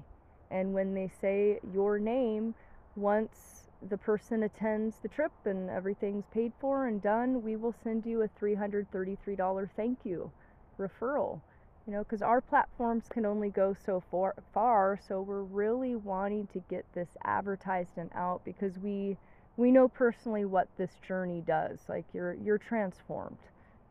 And 0.49 0.73
when 0.73 0.93
they 0.93 1.09
say 1.21 1.59
your 1.73 1.99
name 1.99 2.55
once 2.95 3.67
the 3.89 3.97
person 3.97 4.43
attends 4.43 4.97
the 4.97 5.07
trip 5.07 5.31
and 5.45 5.69
everything's 5.69 6.25
paid 6.33 6.51
for 6.59 6.87
and 6.87 7.01
done 7.01 7.43
we 7.43 7.55
will 7.55 7.75
send 7.83 8.05
you 8.05 8.21
a 8.23 8.27
$333 8.27 9.69
thank 9.75 9.99
you 10.03 10.31
referral. 10.79 11.41
You 11.85 11.93
know 11.93 12.03
because 12.03 12.21
our 12.21 12.41
platforms 12.41 13.05
can 13.09 13.25
only 13.25 13.49
go 13.49 13.73
so 13.85 14.03
far 14.11 14.35
far 14.53 14.99
so 15.07 15.21
we're 15.21 15.43
really 15.43 15.95
wanting 15.95 16.47
to 16.53 16.59
get 16.69 16.85
this 16.93 17.09
advertised 17.23 17.97
and 17.97 18.09
out 18.13 18.41
because 18.43 18.77
we 18.79 19.17
we 19.55 19.71
know 19.71 19.87
personally 19.87 20.45
what 20.45 20.67
this 20.77 20.91
journey 21.07 21.41
does. 21.45 21.79
Like 21.87 22.05
you're 22.13 22.33
you're 22.33 22.57
transformed 22.57 23.37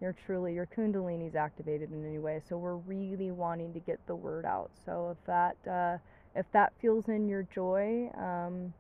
you're 0.01 0.15
truly 0.27 0.55
your 0.55 0.67
kundalini's 0.67 1.35
activated 1.35 1.91
in 1.93 2.05
any 2.07 2.19
way 2.19 2.41
so 2.49 2.57
we're 2.57 2.77
really 2.77 3.31
wanting 3.31 3.73
to 3.73 3.81
get 3.81 3.99
the 4.07 4.15
word 4.15 4.45
out 4.45 4.71
so 4.85 5.11
if 5.19 5.27
that 5.27 5.57
uh, 5.71 5.97
if 6.35 6.47
that 6.53 6.73
feels 6.81 7.09
in 7.09 7.29
your 7.29 7.47
joy 7.55 8.09
um, 8.19 8.73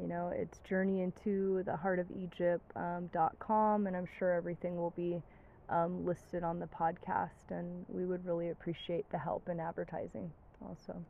you 0.00 0.06
know 0.06 0.32
it's 0.34 0.58
journey 0.68 1.02
into 1.02 1.62
the 1.64 1.76
heart 1.76 1.98
of 1.98 2.06
egypt 2.10 2.64
um, 2.76 3.08
dot 3.12 3.32
com 3.38 3.86
and 3.86 3.96
i'm 3.96 4.06
sure 4.18 4.32
everything 4.32 4.76
will 4.76 4.92
be 4.96 5.22
um, 5.68 6.04
listed 6.04 6.42
on 6.42 6.58
the 6.58 6.66
podcast, 6.66 7.50
and 7.50 7.84
we 7.88 8.04
would 8.04 8.26
really 8.26 8.50
appreciate 8.50 9.08
the 9.10 9.18
help 9.18 9.48
in 9.48 9.60
advertising 9.60 10.32
also. 10.60 11.04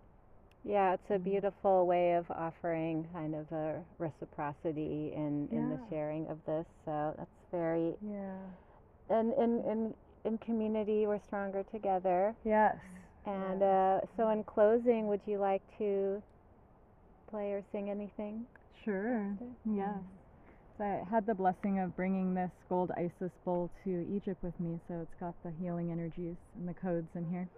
Yeah, 0.64 0.94
it's 0.94 1.10
a 1.10 1.18
Mhm. 1.18 1.24
beautiful 1.24 1.86
way 1.86 2.14
of 2.14 2.30
offering 2.30 3.06
kind 3.12 3.34
of 3.34 3.50
a 3.52 3.82
reciprocity 3.98 5.12
in, 5.14 5.48
in 5.52 5.68
the 5.70 5.78
sharing 5.88 6.28
of 6.28 6.38
this. 6.44 6.66
So 6.84 7.14
that's 7.16 7.30
very 7.50 7.94
Yeah. 8.00 8.36
And 9.10 9.32
in 9.34 9.64
in 9.70 9.94
in 10.24 10.38
community 10.38 11.06
we're 11.06 11.20
stronger 11.26 11.64
together. 11.72 12.34
Yes. 12.44 12.76
And 13.26 13.60
Yes. 13.60 14.02
uh, 14.02 14.06
so 14.16 14.28
in 14.30 14.44
closing, 14.44 15.06
would 15.08 15.20
you 15.26 15.38
like 15.38 15.62
to 15.78 16.22
play 17.30 17.52
or 17.52 17.62
sing 17.72 17.90
anything? 17.90 18.46
Sure. 18.84 19.36
Shasta? 19.38 19.44
Yes. 19.66 19.98
So 20.78 20.84
I 20.84 21.04
had 21.10 21.26
the 21.26 21.34
blessing 21.34 21.78
of 21.80 21.94
bringing 21.94 22.32
this 22.34 22.50
gold 22.68 22.90
Isis 22.96 23.30
bowl 23.44 23.68
to 23.84 24.06
Egypt 24.16 24.42
with 24.42 24.58
me, 24.58 24.80
so 24.88 25.00
it's 25.02 25.14
got 25.20 25.34
the 25.42 25.52
healing 25.60 25.92
energies 25.92 26.36
and 26.56 26.66
the 26.66 26.72
codes 26.74 27.08
in 27.14 27.26
here. 27.30 27.48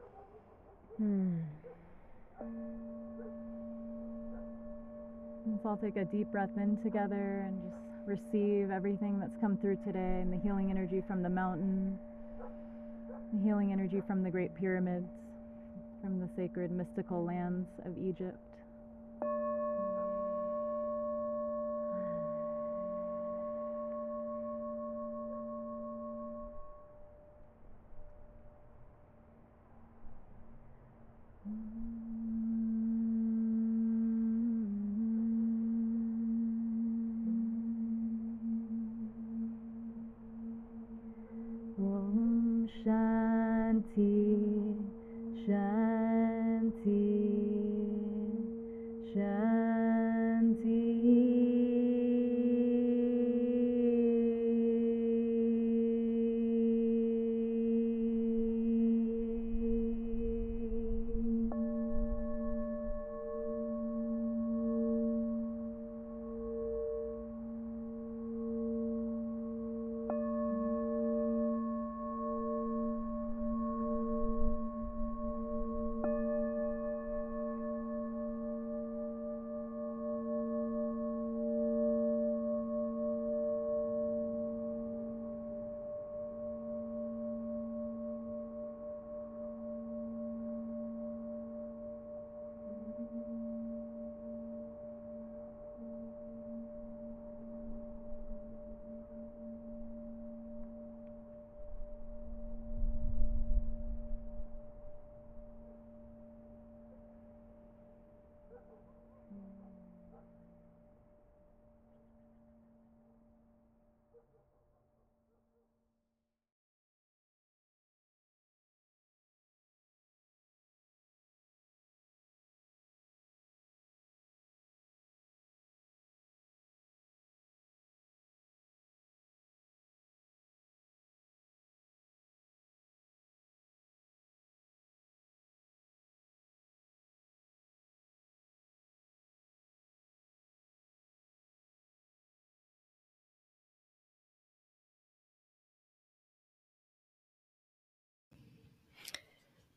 Hmm. 0.98 1.38
And 5.44 5.59
so 5.62 5.68
I'll 5.70 5.76
take 5.76 5.96
a 5.96 6.05
deep 6.05 6.30
breath 6.32 6.50
in 6.57 6.76
together 6.82 7.44
and 7.46 7.61
just 7.70 7.82
receive 8.07 8.70
everything 8.70 9.18
that's 9.20 9.36
come 9.40 9.57
through 9.59 9.76
today 9.84 10.20
and 10.20 10.32
the 10.32 10.38
healing 10.38 10.70
energy 10.70 11.03
from 11.07 11.22
the 11.22 11.28
mountain, 11.28 11.98
the 13.32 13.42
healing 13.42 13.72
energy 13.72 14.03
from 14.07 14.22
the 14.22 14.30
great 14.30 14.55
pyramids, 14.55 15.09
from 16.03 16.20
the 16.20 16.28
sacred 16.36 16.70
mystical 16.70 17.24
lands 17.24 17.68
of 17.84 17.92
Egypt. 17.98 18.38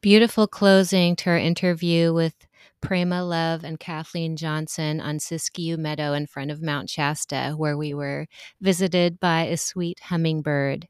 Beautiful 0.06 0.46
closing 0.46 1.16
to 1.16 1.32
our 1.32 1.38
interview 1.38 2.14
with 2.14 2.36
Prema 2.80 3.24
Love 3.24 3.64
and 3.64 3.80
Kathleen 3.80 4.36
Johnson 4.36 5.02
on 5.02 5.18
Siskiyou 5.18 5.80
Meadow 5.80 6.14
in 6.14 6.28
front 6.28 6.52
of 6.52 6.62
Mount 6.62 6.92
Shasta, 6.92 7.56
where 7.58 7.76
we 7.76 7.96
were 7.96 8.28
visited 8.62 9.20
by 9.20 9.46
a 9.46 9.58
sweet 9.58 10.00
hummingbird. 10.02 10.88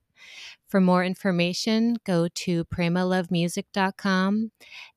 For 0.68 0.82
more 0.82 1.06
information, 1.06 1.96
go 2.06 2.28
to 2.28 2.66
premalovemusic.com 2.66 4.52